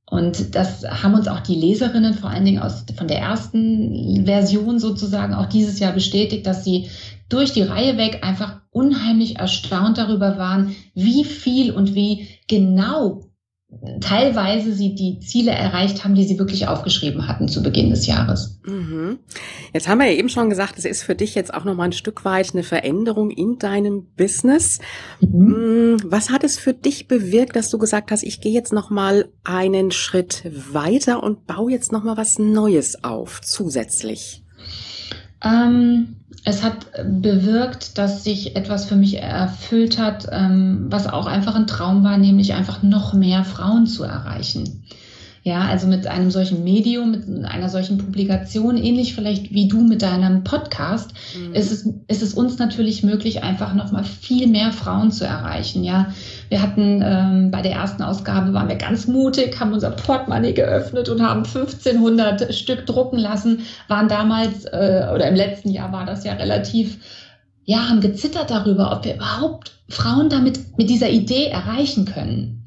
Und 0.09 0.55
das 0.55 0.83
haben 0.83 1.13
uns 1.13 1.27
auch 1.27 1.39
die 1.39 1.55
Leserinnen 1.55 2.15
vor 2.15 2.31
allen 2.31 2.45
Dingen 2.45 2.61
aus, 2.61 2.83
von 2.97 3.07
der 3.07 3.19
ersten 3.19 4.25
Version 4.25 4.79
sozusagen 4.79 5.35
auch 5.35 5.45
dieses 5.45 5.79
Jahr 5.79 5.93
bestätigt, 5.93 6.47
dass 6.47 6.63
sie 6.63 6.89
durch 7.29 7.53
die 7.53 7.61
Reihe 7.61 7.97
weg 7.97 8.19
einfach 8.23 8.59
unheimlich 8.71 9.37
erstaunt 9.37 9.99
darüber 9.99 10.37
waren, 10.37 10.75
wie 10.95 11.23
viel 11.23 11.71
und 11.71 11.93
wie 11.93 12.27
genau 12.47 13.28
teilweise 14.01 14.73
sie 14.73 14.95
die 14.95 15.19
Ziele 15.19 15.51
erreicht 15.51 16.03
haben, 16.03 16.15
die 16.15 16.25
sie 16.25 16.39
wirklich 16.39 16.67
aufgeschrieben 16.67 17.27
hatten 17.27 17.47
zu 17.47 17.61
Beginn 17.61 17.91
des 17.91 18.07
Jahres. 18.07 18.59
Mhm. 18.65 19.19
Jetzt 19.73 19.87
haben 19.87 19.99
wir 19.99 20.07
ja 20.07 20.17
eben 20.17 20.29
schon 20.29 20.49
gesagt, 20.49 20.77
es 20.77 20.85
ist 20.85 21.03
für 21.03 21.13
dich 21.13 21.35
jetzt 21.35 21.53
auch 21.53 21.65
noch 21.65 21.75
mal 21.75 21.83
ein 21.83 21.91
Stück 21.91 22.25
weit 22.25 22.53
eine 22.53 22.63
Veränderung 22.63 23.29
in 23.29 23.59
deinem 23.59 24.07
Business. 24.17 24.79
Mhm. 25.21 25.93
Mm, 25.93 25.97
was 26.03 26.31
hat 26.31 26.43
es 26.43 26.57
für 26.57 26.73
dich 26.73 27.07
bewirkt, 27.07 27.55
dass 27.55 27.69
du 27.69 27.77
gesagt 27.77 28.11
hast, 28.11 28.23
ich 28.23 28.41
gehe 28.41 28.51
jetzt 28.51 28.73
noch 28.73 28.89
mal 28.89 29.29
einen 29.43 29.91
Schritt 29.91 30.43
weiter 30.73 31.21
und 31.21 31.45
baue 31.45 31.71
jetzt 31.71 31.91
noch 31.91 32.03
mal 32.03 32.17
was 32.17 32.39
Neues 32.39 33.03
auf 33.03 33.39
zusätzlich? 33.41 34.43
Ähm, 35.43 36.15
es 36.45 36.63
hat 36.63 36.87
bewirkt, 37.03 37.97
dass 37.97 38.23
sich 38.23 38.55
etwas 38.55 38.85
für 38.85 38.95
mich 38.95 39.17
erfüllt 39.17 39.97
hat, 39.99 40.27
ähm, 40.31 40.87
was 40.89 41.07
auch 41.07 41.25
einfach 41.25 41.55
ein 41.55 41.67
Traum 41.67 42.03
war, 42.03 42.17
nämlich 42.17 42.53
einfach 42.53 42.81
noch 42.81 43.13
mehr 43.13 43.43
Frauen 43.43 43.87
zu 43.87 44.03
erreichen. 44.03 44.83
Ja, 45.43 45.61
also 45.61 45.87
mit 45.87 46.05
einem 46.05 46.31
solchen 46.31 46.63
Medium, 46.65 47.11
mit 47.11 47.45
einer 47.45 47.69
solchen 47.69 47.97
Publikation, 47.97 48.75
ähnlich 48.75 49.15
vielleicht 49.15 49.51
wie 49.51 49.69
du 49.69 49.81
mit 49.81 50.01
deinem 50.01 50.43
Podcast, 50.43 51.13
mhm. 51.37 51.53
ist, 51.53 51.71
es, 51.71 51.89
ist 52.07 52.21
es 52.21 52.33
uns 52.33 52.59
natürlich 52.59 53.03
möglich, 53.03 53.41
einfach 53.41 53.73
nochmal 53.73 54.03
viel 54.03 54.47
mehr 54.47 54.73
Frauen 54.73 55.11
zu 55.11 55.25
erreichen. 55.25 55.83
Ja, 55.83 56.13
wir 56.49 56.61
hatten 56.61 57.01
ähm, 57.03 57.51
bei 57.51 57.61
der 57.61 57.71
ersten 57.71 58.03
Ausgabe 58.03 58.53
waren 58.53 58.67
wir 58.67 58.75
ganz 58.75 59.07
mutig, 59.07 59.57
haben 59.59 59.71
unser 59.71 59.91
Portemonnaie 59.91 60.53
geöffnet 60.53 61.07
und 61.07 61.21
haben 61.21 61.45
1500 61.45 62.53
Stück 62.53 62.85
drucken 62.85 63.17
lassen, 63.17 63.61
waren 63.87 64.09
damals 64.09 64.65
äh, 64.65 65.07
oder 65.13 65.29
im 65.29 65.35
letzten 65.35 65.69
Jahr 65.69 65.93
war 65.93 66.05
das 66.05 66.25
ja 66.25 66.33
relativ 66.33 66.97
ja, 67.69 67.87
haben 67.87 68.01
gezittert 68.01 68.49
darüber, 68.49 68.91
ob 68.91 69.05
wir 69.05 69.13
überhaupt 69.13 69.79
Frauen 69.89 70.27
damit 70.29 70.75
mit 70.79 70.89
dieser 70.89 71.09
Idee 71.09 71.45
erreichen 71.45 72.05
können. 72.05 72.58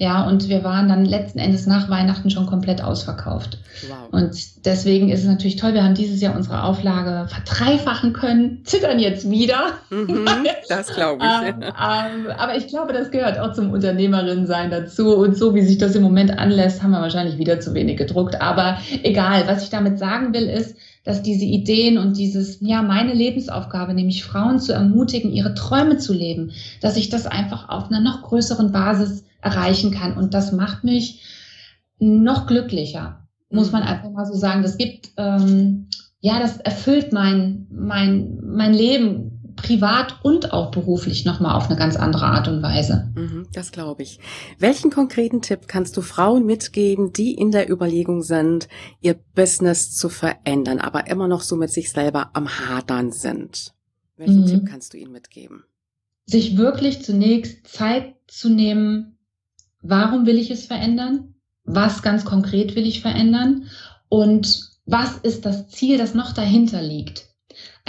Ja, 0.00 0.26
und 0.26 0.48
wir 0.48 0.64
waren 0.64 0.88
dann 0.88 1.04
letzten 1.04 1.38
Endes 1.38 1.66
nach 1.66 1.90
Weihnachten 1.90 2.30
schon 2.30 2.46
komplett 2.46 2.82
ausverkauft. 2.82 3.58
Wow. 3.86 4.08
Und 4.22 4.64
deswegen 4.64 5.10
ist 5.10 5.20
es 5.20 5.26
natürlich 5.26 5.56
toll, 5.56 5.74
wir 5.74 5.84
haben 5.84 5.94
dieses 5.94 6.22
Jahr 6.22 6.34
unsere 6.34 6.62
Auflage 6.62 7.28
verdreifachen 7.28 8.14
können, 8.14 8.62
zittern 8.64 8.98
jetzt 8.98 9.28
wieder. 9.28 9.74
Mhm, 9.90 10.26
das 10.70 10.86
glaube 10.94 11.22
ich. 11.44 11.48
ähm, 11.48 11.62
ähm, 11.62 12.32
aber 12.34 12.56
ich 12.56 12.68
glaube, 12.68 12.94
das 12.94 13.10
gehört 13.10 13.38
auch 13.38 13.52
zum 13.52 13.72
Unternehmerinnensein 13.72 14.70
dazu. 14.70 15.14
Und 15.14 15.36
so 15.36 15.54
wie 15.54 15.60
sich 15.60 15.76
das 15.76 15.94
im 15.94 16.02
Moment 16.02 16.38
anlässt, 16.38 16.82
haben 16.82 16.92
wir 16.92 17.02
wahrscheinlich 17.02 17.36
wieder 17.36 17.60
zu 17.60 17.74
wenig 17.74 17.98
gedruckt. 17.98 18.40
Aber 18.40 18.78
egal, 19.02 19.46
was 19.48 19.64
ich 19.64 19.68
damit 19.68 19.98
sagen 19.98 20.32
will, 20.32 20.48
ist, 20.48 20.78
dass 21.04 21.22
diese 21.22 21.44
Ideen 21.44 21.96
und 21.98 22.16
dieses, 22.18 22.58
ja, 22.60 22.82
meine 22.82 23.14
Lebensaufgabe, 23.14 23.94
nämlich 23.94 24.24
Frauen 24.24 24.60
zu 24.60 24.72
ermutigen, 24.72 25.32
ihre 25.32 25.54
Träume 25.54 25.96
zu 25.96 26.12
leben, 26.12 26.52
dass 26.80 26.96
ich 26.96 27.08
das 27.08 27.26
einfach 27.26 27.68
auf 27.68 27.88
einer 27.88 28.00
noch 28.00 28.22
größeren 28.22 28.70
Basis 28.70 29.24
erreichen 29.40 29.92
kann. 29.92 30.16
Und 30.16 30.34
das 30.34 30.52
macht 30.52 30.84
mich 30.84 31.22
noch 31.98 32.46
glücklicher, 32.46 33.26
muss 33.50 33.72
man 33.72 33.82
einfach 33.82 34.10
mal 34.10 34.26
so 34.26 34.34
sagen. 34.34 34.62
Das 34.62 34.76
gibt, 34.76 35.10
ähm, 35.16 35.88
ja, 36.20 36.38
das 36.38 36.58
erfüllt 36.58 37.12
mein, 37.12 37.66
mein, 37.70 38.38
mein 38.42 38.74
Leben 38.74 39.39
privat 39.62 40.24
und 40.24 40.52
auch 40.52 40.70
beruflich 40.70 41.24
nochmal 41.24 41.56
auf 41.56 41.68
eine 41.68 41.78
ganz 41.78 41.96
andere 41.96 42.26
Art 42.26 42.48
und 42.48 42.62
Weise. 42.62 43.10
Mhm, 43.14 43.46
das 43.52 43.72
glaube 43.72 44.02
ich. 44.02 44.20
Welchen 44.58 44.90
konkreten 44.90 45.42
Tipp 45.42 45.68
kannst 45.68 45.96
du 45.96 46.02
Frauen 46.02 46.46
mitgeben, 46.46 47.12
die 47.12 47.34
in 47.34 47.50
der 47.50 47.70
Überlegung 47.70 48.22
sind, 48.22 48.68
ihr 49.00 49.14
Business 49.34 49.94
zu 49.94 50.08
verändern, 50.08 50.78
aber 50.78 51.08
immer 51.08 51.28
noch 51.28 51.42
so 51.42 51.56
mit 51.56 51.70
sich 51.70 51.90
selber 51.90 52.30
am 52.34 52.48
Hadern 52.48 53.12
sind? 53.12 53.72
Welchen 54.16 54.42
mhm. 54.42 54.46
Tipp 54.46 54.66
kannst 54.66 54.92
du 54.92 54.98
ihnen 54.98 55.12
mitgeben? 55.12 55.64
Sich 56.26 56.56
wirklich 56.56 57.02
zunächst 57.02 57.66
Zeit 57.66 58.14
zu 58.26 58.50
nehmen, 58.50 59.18
warum 59.82 60.26
will 60.26 60.38
ich 60.38 60.50
es 60.50 60.66
verändern? 60.66 61.34
Was 61.64 62.02
ganz 62.02 62.24
konkret 62.24 62.76
will 62.76 62.86
ich 62.86 63.00
verändern? 63.00 63.68
Und 64.08 64.70
was 64.86 65.16
ist 65.18 65.46
das 65.46 65.68
Ziel, 65.68 65.98
das 65.98 66.14
noch 66.14 66.32
dahinter 66.32 66.82
liegt? 66.82 67.29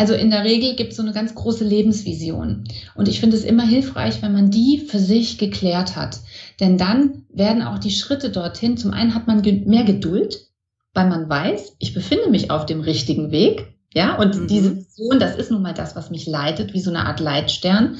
Also 0.02 0.16
in 0.16 0.32
der 0.32 0.44
Regel 0.44 0.76
gibt 0.76 0.94
es 0.94 0.98
so 0.98 1.04
eine 1.04 1.14
ganz 1.14 1.36
große 1.36 1.64
Lebensvision. 1.64 2.64
Und 2.96 3.08
ich 3.08 3.20
finde 3.20 3.38
es 3.38 3.44
immer 3.44 3.68
hilfreich, 3.68 4.24
wenn 4.24 4.34
man 4.34 4.50
die 4.50 4.80
für 4.80 4.98
sich 4.98 5.38
geklärt 5.38 5.96
hat. 5.96 6.22
Denn 6.60 6.80
dann 6.80 7.26
werden 7.32 7.62
auch 7.62 7.78
die 7.78 7.92
Schritte 7.92 8.32
dorthin, 8.32 8.78
zum 8.78 8.94
einen 8.94 9.14
hat 9.14 9.28
man 9.28 9.42
mehr 9.68 9.84
Geduld, 9.84 10.48
weil 10.96 11.08
man 11.08 11.30
weiß, 11.30 11.76
ich 11.78 11.94
befinde 11.94 12.32
mich 12.32 12.50
auf 12.50 12.66
dem 12.66 12.82
richtigen 12.82 13.30
Weg. 13.30 13.76
Ja, 13.94 14.18
und 14.18 14.36
mhm. 14.36 14.48
diese 14.48 14.76
Vision, 14.76 15.20
das 15.20 15.36
ist 15.36 15.52
nun 15.52 15.62
mal 15.62 15.76
das, 15.76 15.96
was 15.96 16.10
mich 16.10 16.26
leitet, 16.26 16.74
wie 16.74 16.80
so 16.80 16.90
eine 16.90 17.06
Art 17.06 17.20
Leitstern. 17.20 17.98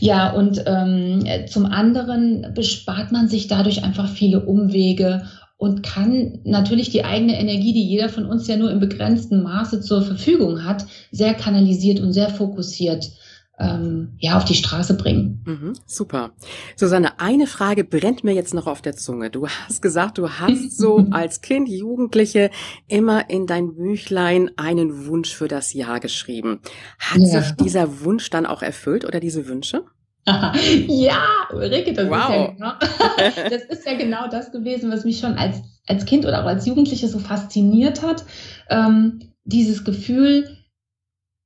Ja, 0.00 0.32
und 0.32 0.62
ähm, 0.64 1.22
zum 1.48 1.66
anderen 1.66 2.54
bespart 2.54 3.12
man 3.12 3.28
sich 3.28 3.46
dadurch 3.46 3.84
einfach 3.84 4.08
viele 4.08 4.46
Umwege 4.46 5.26
und 5.56 5.82
kann 5.82 6.40
natürlich 6.44 6.90
die 6.90 7.04
eigene 7.04 7.38
Energie, 7.38 7.72
die 7.72 7.86
jeder 7.86 8.08
von 8.08 8.26
uns 8.26 8.46
ja 8.46 8.56
nur 8.56 8.70
im 8.70 8.80
begrenzten 8.80 9.42
Maße 9.42 9.80
zur 9.80 10.02
Verfügung 10.02 10.64
hat, 10.64 10.86
sehr 11.10 11.34
kanalisiert 11.34 12.00
und 12.00 12.12
sehr 12.12 12.28
fokussiert 12.28 13.10
ähm, 13.58 14.12
ja 14.18 14.36
auf 14.36 14.44
die 14.44 14.54
Straße 14.54 14.96
bringen. 14.96 15.42
Mhm, 15.46 15.72
super. 15.86 16.32
Susanne, 16.76 17.18
eine 17.18 17.46
Frage 17.46 17.84
brennt 17.84 18.22
mir 18.22 18.34
jetzt 18.34 18.52
noch 18.52 18.66
auf 18.66 18.82
der 18.82 18.96
Zunge. 18.96 19.30
Du 19.30 19.48
hast 19.48 19.80
gesagt, 19.80 20.18
du 20.18 20.28
hast 20.28 20.76
so 20.76 21.06
als 21.10 21.40
Kind, 21.40 21.68
Jugendliche 21.68 22.50
immer 22.86 23.30
in 23.30 23.46
dein 23.46 23.74
Büchlein 23.74 24.50
einen 24.56 25.06
Wunsch 25.06 25.34
für 25.34 25.48
das 25.48 25.72
Jahr 25.72 26.00
geschrieben. 26.00 26.60
Hat 26.98 27.20
ja. 27.20 27.42
sich 27.42 27.52
dieser 27.52 28.02
Wunsch 28.02 28.28
dann 28.30 28.44
auch 28.46 28.62
erfüllt 28.62 29.04
oder 29.04 29.20
diese 29.20 29.48
Wünsche? 29.48 29.84
ja, 30.88 31.48
Ulrike, 31.52 31.92
das, 31.92 32.08
wow. 32.08 32.18
ist 32.18 32.30
ja 32.30 32.46
genau, 32.46 32.72
das 33.50 33.62
ist 33.62 33.86
ja 33.86 33.94
genau 33.96 34.28
das 34.28 34.50
gewesen, 34.50 34.90
was 34.90 35.04
mich 35.04 35.20
schon 35.20 35.34
als, 35.34 35.62
als 35.86 36.04
Kind 36.04 36.26
oder 36.26 36.42
auch 36.42 36.48
als 36.48 36.66
Jugendliche 36.66 37.08
so 37.08 37.18
fasziniert 37.18 38.02
hat. 38.02 38.24
Ähm, 38.68 39.32
dieses 39.44 39.84
Gefühl, 39.84 40.56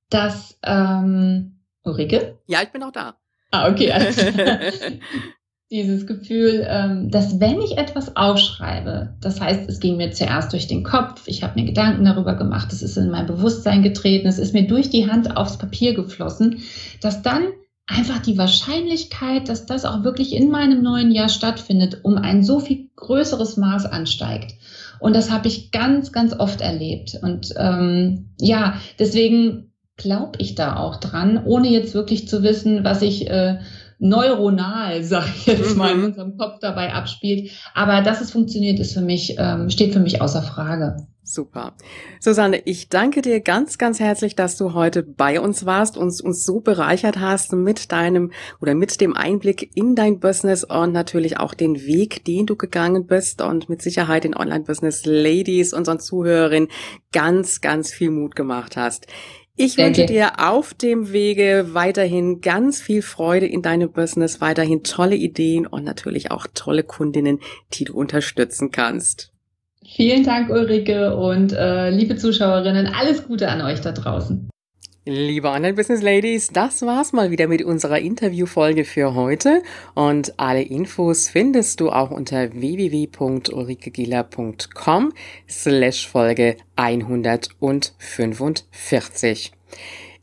dass 0.09 0.59
ähm, 0.63 1.61
Ulrike? 1.85 2.39
Ja, 2.47 2.63
ich 2.63 2.71
bin 2.71 2.83
auch 2.83 2.93
da. 2.93 3.17
Ah, 3.51 3.71
okay. 3.71 3.93
Also, 3.93 4.23
dieses 5.71 6.07
Gefühl, 6.07 6.67
ähm, 6.69 7.11
dass 7.11 7.39
wenn 7.39 7.61
ich 7.61 7.79
etwas 7.79 8.17
aufschreibe, 8.17 9.17
das 9.21 9.41
heißt, 9.41 9.69
es 9.69 9.79
ging 9.79 9.99
mir 9.99 10.11
zuerst 10.11 10.53
durch 10.53 10.67
den 10.67 10.83
Kopf, 10.83 11.23
ich 11.27 11.43
habe 11.43 11.61
mir 11.61 11.67
Gedanken 11.67 12.05
darüber 12.05 12.35
gemacht, 12.35 12.73
es 12.73 12.83
ist 12.83 12.97
in 12.97 13.11
mein 13.11 13.27
Bewusstsein 13.27 13.83
getreten, 13.83 14.27
es 14.27 14.39
ist 14.39 14.53
mir 14.53 14.67
durch 14.67 14.91
die 14.91 15.09
Hand 15.11 15.37
aufs 15.37 15.59
Papier 15.59 15.95
geflossen, 15.95 16.63
dass 17.01 17.23
dann 17.23 17.49
einfach 17.91 18.19
die 18.19 18.39
Wahrscheinlichkeit, 18.39 19.49
dass 19.49 19.67
das 19.67 19.85
auch 19.85 20.05
wirklich 20.05 20.35
in 20.35 20.51
meinem 20.51 20.83
neuen 20.83 21.11
Jahr 21.11 21.29
stattfindet, 21.29 22.01
um 22.03 22.17
ein 22.17 22.43
so 22.43 22.61
viel 22.61 22.89
größeres 22.97 23.57
Maß 23.57 23.87
ansteigt. 23.87 24.55
Und 25.01 25.17
das 25.17 25.31
habe 25.31 25.49
ich 25.49 25.71
ganz, 25.71 26.13
ganz 26.13 26.39
oft 26.39 26.61
erlebt. 26.61 27.19
Und 27.21 27.55
ähm, 27.57 28.31
ja, 28.39 28.75
deswegen 28.99 29.73
glaube 29.97 30.39
ich 30.39 30.55
da 30.55 30.77
auch 30.77 30.97
dran, 30.97 31.43
ohne 31.45 31.69
jetzt 31.69 31.95
wirklich 31.95 32.29
zu 32.29 32.43
wissen, 32.43 32.85
was 32.85 33.03
ich 33.03 33.29
äh, 33.29 33.59
neuronal, 34.01 35.05
sag 35.05 35.29
ich 35.29 35.47
jetzt 35.47 35.77
mal, 35.77 35.93
in 35.93 35.99
mhm. 35.99 36.05
unserem 36.07 36.37
Kopf 36.37 36.59
dabei 36.61 36.93
abspielt. 36.93 37.51
Aber 37.75 38.03
dass 38.03 38.21
es 38.21 38.31
funktioniert, 38.31 38.81
ist 38.81 38.95
für 38.95 39.03
mich, 39.03 39.37
ähm, 39.39 39.71
steht 39.71 39.93
für 39.93 40.01
mich 40.01 40.21
außer 40.21 40.43
Frage. 40.43 41.07
Super. 41.23 41.75
Susanne, 42.19 42.61
ich 42.65 42.89
danke 42.89 43.23
dir 43.23 43.41
ganz, 43.41 43.79
ganz 43.79 44.01
herzlich, 44.01 44.35
dass 44.35 44.57
du 44.57 44.75
heute 44.75 45.05
bei 45.05 45.41
uns 45.41 45.65
warst 45.65 45.97
und 45.97 46.21
uns 46.21 46.45
so 46.45 46.59
bereichert 46.61 47.21
hast 47.21 47.53
mit 47.53 47.93
deinem 47.93 48.33
oder 48.61 48.75
mit 48.75 49.01
dem 49.01 49.15
Einblick 49.15 49.71
in 49.77 49.95
dein 49.95 50.19
Business 50.19 50.65
und 50.65 50.93
natürlich 50.93 51.39
auch 51.39 51.55
den 51.55 51.83
Weg, 51.83 52.25
den 52.25 52.47
du 52.47 52.57
gegangen 52.57 53.07
bist 53.07 53.43
und 53.43 53.69
mit 53.69 53.81
Sicherheit 53.81 54.25
den 54.25 54.37
Online-Business 54.37 55.05
Ladies, 55.05 55.73
unseren 55.73 56.01
Zuhörerinnen, 56.01 56.69
ganz, 57.13 57.61
ganz 57.61 57.93
viel 57.93 58.11
Mut 58.11 58.35
gemacht 58.35 58.77
hast. 58.77 59.07
Ich 59.63 59.77
wünsche 59.77 60.07
dir 60.07 60.33
auf 60.39 60.73
dem 60.73 61.13
Wege 61.13 61.69
weiterhin 61.73 62.41
ganz 62.41 62.81
viel 62.81 63.03
Freude 63.03 63.45
in 63.45 63.61
deinem 63.61 63.93
Business, 63.93 64.41
weiterhin 64.41 64.83
tolle 64.85 65.17
Ideen 65.17 65.67
und 65.67 65.85
natürlich 65.85 66.31
auch 66.31 66.47
tolle 66.55 66.83
Kundinnen, 66.83 67.41
die 67.75 67.85
du 67.85 67.95
unterstützen 67.95 68.71
kannst. 68.71 69.33
Vielen 69.87 70.25
Dank, 70.25 70.49
Ulrike, 70.49 71.15
und 71.15 71.53
äh, 71.53 71.91
liebe 71.91 72.17
Zuschauerinnen, 72.17 72.87
alles 72.87 73.27
Gute 73.27 73.49
an 73.49 73.61
euch 73.61 73.83
da 73.83 73.93
draußen. 73.93 74.49
Liebe 75.13 75.49
Online-Business 75.49 76.03
Ladies, 76.03 76.51
das 76.53 76.83
war's 76.83 77.13
mal 77.13 77.33
wieder 77.33 77.49
mit 77.49 77.65
unserer 77.65 77.99
Interviewfolge 77.99 78.85
für 78.85 79.17
heute. 79.17 79.65
Und 79.95 80.39
alle 80.39 80.63
Infos 80.63 81.29
findest 81.29 81.81
du 81.81 81.91
auch 81.91 82.13
unter 82.13 82.53
www.ulrikegieler.com 82.53 85.13
slash 85.49 86.07
Folge 86.07 86.59
145. 86.77 89.53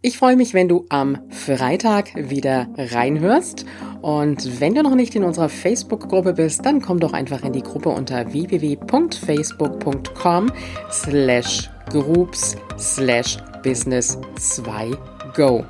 Ich 0.01 0.17
freue 0.17 0.37
mich, 0.37 0.53
wenn 0.53 0.69
du 0.69 0.85
am 0.87 1.17
Freitag 1.31 2.15
wieder 2.15 2.69
reinhörst. 2.77 3.65
Und 4.01 4.61
wenn 4.61 4.73
du 4.73 4.83
noch 4.83 4.95
nicht 4.95 5.13
in 5.15 5.25
unserer 5.25 5.49
Facebook-Gruppe 5.49 6.31
bist, 6.31 6.65
dann 6.65 6.81
komm 6.81 7.01
doch 7.01 7.11
einfach 7.11 7.43
in 7.43 7.51
die 7.51 7.63
Gruppe 7.63 7.89
unter 7.89 8.31
www.facebook.com 8.31 10.49
slash 10.89 11.69
groups 11.89 12.55
slash 12.77 13.37
business 13.67 14.17
2 14.39 14.91
go. 15.35 15.65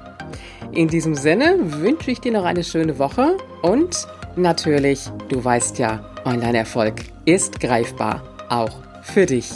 In 0.72 0.88
diesem 0.88 1.16
Sinne 1.16 1.58
wünsche 1.82 2.12
ich 2.12 2.20
dir 2.20 2.32
noch 2.32 2.44
eine 2.44 2.64
schöne 2.64 3.00
Woche 3.00 3.38
und 3.64 4.08
natürlich, 4.36 5.10
du 5.30 5.44
weißt 5.44 5.80
ja, 5.80 6.06
Online-Erfolg 6.24 7.06
ist 7.26 7.60
greifbar, 7.60 8.22
auch 8.50 8.84
für 9.02 9.26
dich. 9.26 9.50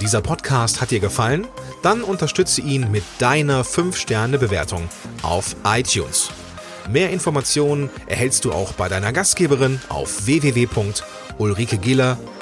Dieser 0.00 0.20
Podcast 0.20 0.80
hat 0.80 0.90
dir 0.90 0.98
gefallen? 0.98 1.46
Dann 1.82 2.02
unterstütze 2.02 2.62
ihn 2.62 2.90
mit 2.90 3.04
deiner 3.20 3.64
5-Sterne-Bewertung 3.64 4.88
auf 5.22 5.54
iTunes. 5.64 6.32
Mehr 6.90 7.10
Informationen 7.10 7.90
erhältst 8.06 8.44
du 8.44 8.50
auch 8.50 8.72
bei 8.72 8.88
deiner 8.88 9.12
Gastgeberin 9.12 9.80
auf 9.88 10.26
www.ulrikegiller.com. 10.26 12.41